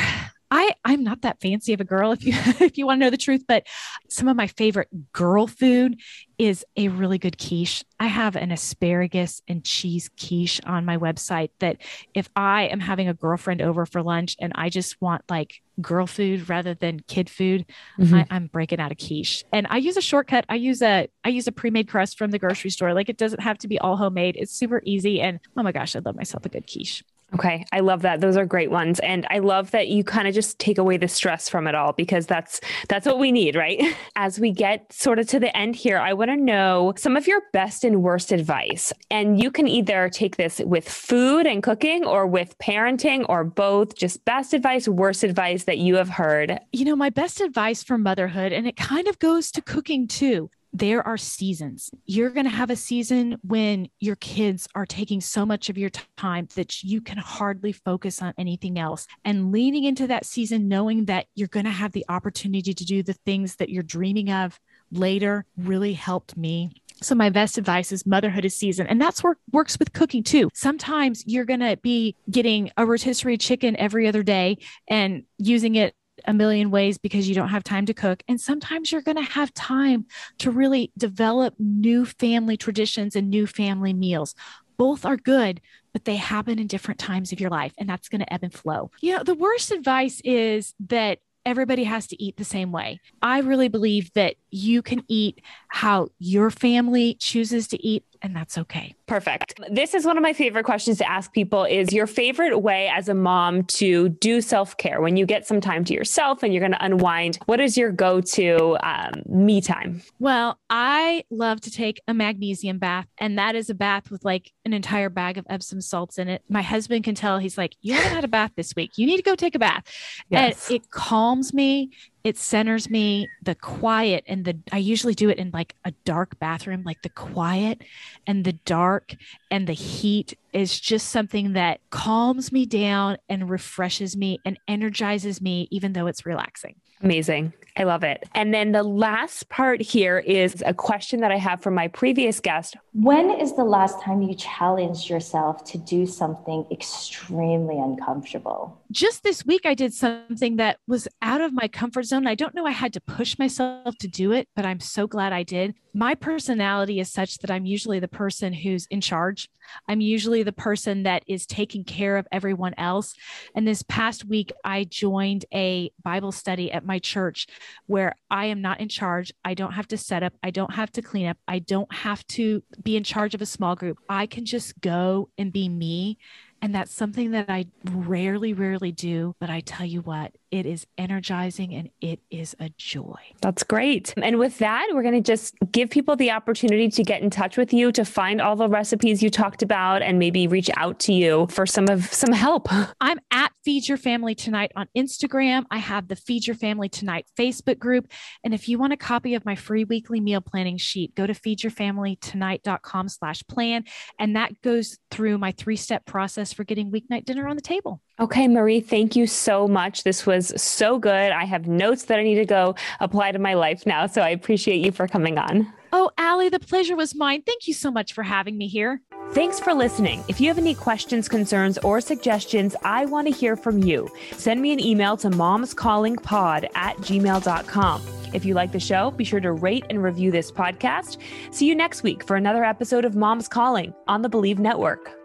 I 0.51 0.73
I'm 0.83 1.03
not 1.03 1.21
that 1.21 1.41
fancy 1.41 1.73
of 1.73 1.81
a 1.81 1.85
girl 1.85 2.11
if 2.11 2.23
you 2.23 2.33
if 2.65 2.77
you 2.77 2.85
want 2.85 2.99
to 2.99 3.05
know 3.05 3.09
the 3.09 3.17
truth, 3.17 3.43
but 3.47 3.65
some 4.09 4.27
of 4.27 4.37
my 4.37 4.47
favorite 4.47 4.89
girl 5.11 5.47
food 5.47 5.99
is 6.37 6.65
a 6.75 6.89
really 6.89 7.17
good 7.17 7.37
quiche. 7.37 7.83
I 7.99 8.07
have 8.07 8.35
an 8.35 8.51
asparagus 8.51 9.41
and 9.47 9.63
cheese 9.63 10.09
quiche 10.19 10.59
on 10.65 10.85
my 10.85 10.97
website 10.97 11.49
that 11.59 11.77
if 12.13 12.29
I 12.35 12.63
am 12.63 12.79
having 12.79 13.07
a 13.07 13.13
girlfriend 13.13 13.61
over 13.61 13.85
for 13.85 14.03
lunch 14.03 14.35
and 14.39 14.51
I 14.55 14.69
just 14.69 15.01
want 15.01 15.23
like 15.29 15.61
girl 15.81 16.07
food 16.07 16.49
rather 16.49 16.73
than 16.73 16.99
kid 17.01 17.29
food, 17.29 17.65
mm-hmm. 17.99 18.15
I, 18.15 18.27
am 18.29 18.47
breaking 18.47 18.79
out 18.79 18.91
a 18.91 18.95
quiche. 18.95 19.43
And 19.53 19.65
I 19.69 19.77
use 19.77 19.97
a 19.97 20.01
shortcut. 20.01 20.45
I 20.49 20.55
use 20.55 20.81
a 20.81 21.07
I 21.23 21.29
use 21.29 21.47
a 21.47 21.51
pre-made 21.51 21.87
crust 21.87 22.17
from 22.17 22.31
the 22.31 22.39
grocery 22.39 22.69
store. 22.69 22.93
Like 22.93 23.09
it 23.09 23.17
doesn't 23.17 23.41
have 23.41 23.57
to 23.59 23.67
be 23.67 23.79
all 23.79 23.97
homemade. 23.97 24.35
It's 24.37 24.53
super 24.53 24.81
easy. 24.85 25.21
And 25.21 25.39
oh 25.57 25.63
my 25.63 25.71
gosh, 25.71 25.95
I 25.95 25.99
love 25.99 26.15
myself 26.15 26.45
a 26.45 26.49
good 26.49 26.67
quiche. 26.67 27.03
Okay. 27.35 27.65
I 27.73 27.81
love 27.81 28.01
that. 28.03 28.21
Those 28.21 28.37
are 28.37 28.45
great 28.45 28.71
ones. 28.71 28.99
And 29.01 29.27
I 29.29 29.39
love 29.39 29.71
that 29.71 29.89
you 29.89 30.05
kind 30.05 30.25
of 30.25 30.33
just 30.33 30.57
take 30.57 30.77
away 30.77 30.95
the 30.95 31.09
stress 31.09 31.49
from 31.49 31.67
it 31.67 31.75
all 31.75 31.91
because 31.91 32.25
that's 32.25 32.61
that's 32.87 33.05
what 33.05 33.19
we 33.19 33.33
need, 33.33 33.57
right? 33.57 33.93
As 34.15 34.39
we 34.39 34.51
get 34.51 34.91
sort 34.93 35.19
of 35.19 35.27
to 35.27 35.39
the 35.41 35.55
end 35.55 35.75
here, 35.75 35.97
I 35.97 36.13
want 36.13 36.31
to 36.31 36.37
know 36.37 36.93
some 36.95 37.17
of 37.17 37.27
your 37.27 37.41
best 37.51 37.83
and 37.83 38.01
worst 38.01 38.31
advice. 38.31 38.93
And 39.11 39.37
you 39.37 39.51
can 39.51 39.67
either 39.67 40.09
take 40.09 40.37
this 40.37 40.59
with 40.59 40.87
food 40.87 41.45
and 41.45 41.61
cooking 41.61 42.05
or 42.05 42.25
with 42.25 42.57
parenting 42.59 43.25
or 43.27 43.43
both, 43.43 43.95
just 43.95 44.23
best 44.23 44.53
advice, 44.53 44.87
worst 44.87 45.25
advice 45.25 45.65
that 45.65 45.77
you 45.77 45.95
have 45.97 46.09
heard. 46.09 46.57
You 46.71 46.85
know, 46.85 46.95
my 46.95 47.09
best 47.09 47.41
advice 47.41 47.83
for 47.83 47.97
motherhood 47.97 48.53
and 48.53 48.65
it 48.65 48.77
kind 48.77 49.09
of 49.09 49.19
goes 49.19 49.51
to 49.51 49.61
cooking 49.61 50.07
too 50.07 50.49
there 50.75 51.05
are 51.07 51.15
seasons. 51.15 51.89
You're 52.05 52.31
going 52.31 52.43
to 52.45 52.49
have 52.49 52.69
a 52.69 52.75
season 52.75 53.37
when 53.47 53.87
your 54.01 54.17
kids 54.17 54.67
are 54.75 54.85
taking 54.85 55.21
so 55.21 55.45
much 55.45 55.69
of 55.69 55.77
your 55.77 55.89
time 56.17 56.49
that 56.55 56.83
you 56.83 56.99
can 56.99 57.17
hardly 57.17 57.71
focus 57.71 58.21
on 58.21 58.33
anything 58.37 58.77
else. 58.77 59.07
And 59.23 59.53
leaning 59.53 59.85
into 59.85 60.05
that 60.07 60.25
season, 60.25 60.67
knowing 60.67 61.05
that 61.05 61.27
you're 61.33 61.47
going 61.47 61.65
to 61.65 61.71
have 61.71 61.93
the 61.93 62.05
opportunity 62.09 62.73
to 62.73 62.83
do 62.83 63.03
the 63.03 63.13
things 63.13 63.55
that 63.55 63.69
you're 63.69 63.83
dreaming 63.83 64.29
of 64.29 64.59
later, 64.91 65.45
really 65.55 65.93
helped 65.93 66.35
me. 66.35 66.71
So 67.01 67.15
my 67.15 67.29
best 67.29 67.57
advice 67.57 67.93
is 67.93 68.05
motherhood 68.05 68.43
is 68.43 68.55
season. 68.55 68.85
And 68.87 68.99
that's 69.01 69.23
what 69.23 69.37
works 69.53 69.79
with 69.79 69.93
cooking 69.93 70.23
too. 70.23 70.49
Sometimes 70.53 71.23
you're 71.25 71.45
to 71.61 71.77
be 71.81 72.15
getting 72.29 72.71
a 72.75 72.85
rotisserie 72.85 73.37
chicken 73.37 73.77
every 73.77 74.09
other 74.09 74.23
day 74.23 74.57
and 74.89 75.23
using 75.37 75.75
it 75.75 75.95
a 76.27 76.33
million 76.33 76.71
ways 76.71 76.97
because 76.97 77.27
you 77.27 77.35
don't 77.35 77.49
have 77.49 77.63
time 77.63 77.85
to 77.85 77.93
cook. 77.93 78.23
And 78.27 78.39
sometimes 78.39 78.91
you're 78.91 79.01
going 79.01 79.17
to 79.17 79.31
have 79.33 79.53
time 79.53 80.05
to 80.39 80.51
really 80.51 80.91
develop 80.97 81.55
new 81.59 82.05
family 82.05 82.57
traditions 82.57 83.15
and 83.15 83.29
new 83.29 83.47
family 83.47 83.93
meals. 83.93 84.35
Both 84.77 85.05
are 85.05 85.17
good, 85.17 85.61
but 85.93 86.05
they 86.05 86.17
happen 86.17 86.59
in 86.59 86.67
different 86.67 86.99
times 86.99 87.31
of 87.31 87.39
your 87.39 87.49
life, 87.49 87.73
and 87.77 87.87
that's 87.87 88.09
going 88.09 88.19
to 88.19 88.33
ebb 88.33 88.43
and 88.43 88.53
flow. 88.53 88.91
You 89.01 89.15
know, 89.15 89.23
the 89.23 89.35
worst 89.35 89.71
advice 89.71 90.21
is 90.25 90.73
that 90.87 91.19
everybody 91.45 91.83
has 91.83 92.07
to 92.07 92.21
eat 92.21 92.37
the 92.37 92.43
same 92.43 92.71
way. 92.71 92.99
I 93.21 93.39
really 93.39 93.67
believe 93.67 94.11
that 94.13 94.35
you 94.55 94.81
can 94.81 95.03
eat 95.09 95.41
how 95.67 96.07
your 96.17 96.49
family 96.49 97.15
chooses 97.15 97.67
to 97.67 97.85
eat 97.85 98.05
and 98.21 98.35
that's 98.35 98.57
okay. 98.57 98.95
Perfect. 99.05 99.59
This 99.69 99.93
is 99.93 100.03
one 100.03 100.17
of 100.17 100.23
my 100.23 100.33
favorite 100.33 100.63
questions 100.63 100.97
to 100.97 101.07
ask 101.07 101.31
people 101.31 101.63
is 101.63 101.93
your 101.93 102.07
favorite 102.07 102.57
way 102.57 102.87
as 102.87 103.07
a 103.07 103.13
mom 103.13 103.65
to 103.65 104.09
do 104.09 104.41
self-care 104.41 104.99
when 104.99 105.15
you 105.15 105.27
get 105.27 105.45
some 105.45 105.61
time 105.61 105.83
to 105.83 105.93
yourself 105.93 106.41
and 106.41 106.51
you're 106.51 106.61
going 106.61 106.71
to 106.71 106.83
unwind. 106.83 107.37
What 107.45 107.59
is 107.59 107.77
your 107.77 107.91
go-to 107.91 108.77
um, 108.81 109.11
me 109.27 109.61
time? 109.61 110.01
Well, 110.17 110.57
I 110.71 111.23
love 111.29 111.61
to 111.61 111.71
take 111.71 112.01
a 112.07 112.15
magnesium 112.15 112.79
bath 112.79 113.05
and 113.19 113.37
that 113.37 113.53
is 113.53 113.69
a 113.69 113.75
bath 113.75 114.09
with 114.09 114.25
like 114.25 114.51
an 114.63 114.73
entire 114.73 115.09
bag 115.09 115.37
of 115.37 115.45
Epsom 115.47 115.81
salts 115.81 116.17
in 116.17 116.27
it. 116.27 116.41
My 116.49 116.63
husband 116.63 117.03
can 117.03 117.13
tell 117.13 117.37
he's 117.37 117.59
like, 117.59 117.75
you 117.81 117.93
haven't 117.93 118.13
had 118.15 118.23
a 118.23 118.29
bath 118.29 118.53
this 118.55 118.75
week. 118.75 118.93
You 118.95 119.05
need 119.05 119.17
to 119.17 119.23
go 119.23 119.35
take 119.35 119.53
a 119.53 119.59
bath. 119.59 119.83
Yes. 120.29 120.67
And 120.67 120.77
it 120.77 120.89
calms 120.89 121.53
me 121.53 121.91
it 122.25 122.39
centers 122.39 122.89
me 122.89 123.29
the 123.43 123.53
quiet 123.53 124.23
and 124.27 124.45
the 124.45 124.57
i 124.71 124.77
usually 124.77 125.13
do 125.13 125.29
it 125.29 125.37
in 125.37 125.51
like 125.51 125.75
a 125.85 125.91
dark 126.03 126.37
bathroom 126.39 126.81
like 126.83 127.01
the 127.03 127.09
quiet 127.09 127.83
and 128.25 128.43
the 128.43 128.53
dark 128.65 129.15
and 129.51 129.67
the 129.67 129.73
heat 129.73 130.35
is 130.51 130.79
just 130.79 131.09
something 131.09 131.53
that 131.53 131.79
calms 131.91 132.51
me 132.51 132.65
down 132.65 133.15
and 133.29 133.49
refreshes 133.49 134.17
me 134.17 134.39
and 134.43 134.57
energizes 134.67 135.39
me 135.39 135.67
even 135.69 135.93
though 135.93 136.07
it's 136.07 136.25
relaxing 136.25 136.75
Amazing. 137.01 137.53
I 137.77 137.83
love 137.83 138.03
it. 138.03 138.23
And 138.33 138.53
then 138.53 138.71
the 138.71 138.83
last 138.83 139.49
part 139.49 139.81
here 139.81 140.19
is 140.19 140.63
a 140.65 140.73
question 140.73 141.19
that 141.19 141.31
I 141.31 141.37
have 141.37 141.61
from 141.61 141.73
my 141.73 141.89
previous 141.89 142.39
guest. 142.39 142.77
When 142.93 143.29
is 143.29 143.53
the 143.57 143.65
last 143.65 144.01
time 144.01 144.21
you 144.21 144.33
challenged 144.33 145.09
yourself 145.09 145.65
to 145.65 145.77
do 145.77 146.05
something 146.05 146.65
extremely 146.71 147.77
uncomfortable? 147.77 148.81
Just 148.91 149.23
this 149.23 149.45
week, 149.45 149.65
I 149.65 149.73
did 149.73 149.93
something 149.93 150.55
that 150.55 150.79
was 150.87 151.09
out 151.21 151.41
of 151.41 151.51
my 151.51 151.67
comfort 151.67 152.03
zone. 152.03 152.27
I 152.27 152.35
don't 152.35 152.55
know 152.55 152.65
I 152.65 152.71
had 152.71 152.93
to 152.93 153.01
push 153.01 153.37
myself 153.37 153.97
to 153.99 154.07
do 154.07 154.31
it, 154.31 154.47
but 154.55 154.65
I'm 154.65 154.79
so 154.79 155.05
glad 155.05 155.33
I 155.33 155.43
did. 155.43 155.75
My 155.93 156.15
personality 156.15 157.01
is 157.01 157.11
such 157.11 157.39
that 157.39 157.51
I'm 157.51 157.65
usually 157.65 157.99
the 157.99 158.07
person 158.07 158.53
who's 158.53 158.85
in 158.87 159.01
charge. 159.01 159.49
I'm 159.87 160.01
usually 160.01 160.43
the 160.43 160.51
person 160.51 161.03
that 161.03 161.23
is 161.27 161.45
taking 161.45 161.83
care 161.83 162.17
of 162.17 162.27
everyone 162.31 162.73
else. 162.77 163.15
And 163.55 163.67
this 163.67 163.83
past 163.83 164.25
week, 164.25 164.51
I 164.63 164.83
joined 164.83 165.45
a 165.53 165.91
Bible 166.03 166.31
study 166.31 166.71
at 166.71 166.84
my 166.85 166.99
church 166.99 167.47
where 167.87 168.15
I 168.29 168.45
am 168.45 168.61
not 168.61 168.79
in 168.79 168.89
charge. 168.89 169.31
I 169.43 169.53
don't 169.53 169.73
have 169.73 169.87
to 169.89 169.97
set 169.97 170.23
up, 170.23 170.33
I 170.43 170.51
don't 170.51 170.73
have 170.73 170.91
to 170.93 171.01
clean 171.01 171.27
up, 171.27 171.37
I 171.47 171.59
don't 171.59 171.93
have 171.93 172.25
to 172.27 172.63
be 172.83 172.95
in 172.95 173.03
charge 173.03 173.33
of 173.33 173.41
a 173.41 173.45
small 173.45 173.75
group. 173.75 173.97
I 174.09 174.25
can 174.25 174.45
just 174.45 174.79
go 174.81 175.29
and 175.37 175.51
be 175.51 175.69
me 175.69 176.17
and 176.61 176.73
that's 176.73 176.93
something 176.93 177.31
that 177.31 177.47
I 177.47 177.67
rarely, 177.91 178.53
rarely 178.53 178.91
do. 178.91 179.35
But 179.39 179.51
I 179.51 179.59
tell 179.59 179.85
you 179.85 180.01
what, 180.01 180.35
it 180.51 180.65
is 180.65 180.85
energizing 180.97 181.73
and 181.73 181.89
it 182.01 182.19
is 182.29 182.55
a 182.59 182.69
joy. 182.77 183.19
That's 183.41 183.63
great. 183.63 184.13
And 184.17 184.39
with 184.39 184.59
that, 184.59 184.87
we're 184.93 185.03
going 185.03 185.15
to 185.15 185.21
just 185.21 185.55
give 185.71 185.89
people 185.89 186.15
the 186.15 186.31
opportunity 186.31 186.89
to 186.89 187.03
get 187.03 187.21
in 187.21 187.29
touch 187.29 187.57
with 187.57 187.73
you, 187.73 187.91
to 187.93 188.05
find 188.05 188.41
all 188.41 188.55
the 188.55 188.69
recipes 188.69 189.21
you 189.21 189.29
talked 189.29 189.61
about, 189.61 190.01
and 190.01 190.19
maybe 190.19 190.47
reach 190.47 190.69
out 190.77 190.99
to 190.99 191.13
you 191.13 191.47
for 191.49 191.65
some 191.65 191.87
of 191.89 192.05
some 192.13 192.33
help. 192.33 192.67
I'm 193.01 193.19
at 193.31 193.51
Feed 193.63 193.87
Your 193.87 193.97
Family 193.97 194.35
Tonight 194.35 194.71
on 194.75 194.87
Instagram. 194.95 195.65
I 195.71 195.77
have 195.77 196.07
the 196.07 196.15
Feed 196.15 196.47
Your 196.47 196.55
Family 196.55 196.89
Tonight 196.89 197.25
Facebook 197.37 197.79
group. 197.79 198.07
And 198.43 198.53
if 198.53 198.69
you 198.69 198.77
want 198.77 198.93
a 198.93 198.97
copy 198.97 199.35
of 199.35 199.45
my 199.45 199.55
free 199.55 199.83
weekly 199.83 200.19
meal 200.19 200.41
planning 200.41 200.77
sheet, 200.77 201.15
go 201.15 201.27
to 201.27 201.33
feedyourfamilytonight.com 201.33 203.09
slash 203.09 203.43
plan. 203.47 203.83
And 204.19 204.35
that 204.35 204.61
goes 204.61 204.97
through 205.11 205.37
my 205.37 205.51
three-step 205.51 206.05
process 206.05 206.53
for 206.53 206.63
getting 206.63 206.91
weeknight 206.91 207.25
dinner 207.25 207.47
on 207.47 207.55
the 207.55 207.61
table. 207.61 208.01
Okay, 208.17 208.47
Marie, 208.47 208.79
thank 208.79 209.15
you 209.15 209.27
so 209.27 209.67
much. 209.67 210.03
This 210.03 210.25
was 210.25 210.53
so 210.61 210.97
good. 210.97 211.31
I 211.31 211.43
have 211.43 211.67
notes 211.67 212.05
that 212.05 212.17
I 212.17 212.23
need 212.23 212.35
to 212.35 212.45
go 212.45 212.75
apply 213.01 213.33
to 213.33 213.39
my 213.39 213.55
life 213.55 213.85
now. 213.85 214.07
So 214.07 214.21
I 214.21 214.29
appreciate 214.29 214.85
you 214.85 214.91
for 214.91 215.07
coming 215.07 215.37
on. 215.37 215.71
Oh, 215.91 216.11
Allie, 216.17 216.49
the 216.49 216.59
pleasure 216.59 216.95
was 216.95 217.13
mine. 217.15 217.41
Thank 217.45 217.67
you 217.67 217.73
so 217.73 217.91
much 217.91 218.13
for 218.13 218.23
having 218.23 218.57
me 218.57 218.67
here. 218.67 219.01
Thanks 219.31 219.59
for 219.59 219.73
listening. 219.73 220.23
If 220.27 220.39
you 220.39 220.47
have 220.47 220.57
any 220.57 220.75
questions, 220.75 221.27
concerns, 221.27 221.77
or 221.79 221.99
suggestions, 221.99 222.75
I 222.83 223.05
want 223.05 223.27
to 223.27 223.33
hear 223.33 223.55
from 223.57 223.83
you. 223.83 224.09
Send 224.31 224.61
me 224.61 224.71
an 224.71 224.79
email 224.79 225.17
to 225.17 225.29
momscallingpod 225.29 226.69
at 226.75 226.97
gmail.com. 226.97 228.01
If 228.33 228.45
you 228.45 228.53
like 228.53 228.71
the 228.71 228.79
show, 228.79 229.11
be 229.11 229.23
sure 229.23 229.39
to 229.39 229.51
rate 229.51 229.85
and 229.89 230.01
review 230.01 230.31
this 230.31 230.51
podcast. 230.51 231.17
See 231.51 231.65
you 231.65 231.75
next 231.75 232.03
week 232.03 232.25
for 232.25 232.35
another 232.35 232.63
episode 232.63 233.03
of 233.03 233.15
Moms 233.15 233.47
Calling 233.47 233.93
on 234.07 234.21
the 234.21 234.29
Bleav 234.29 234.59
Network. 234.59 235.24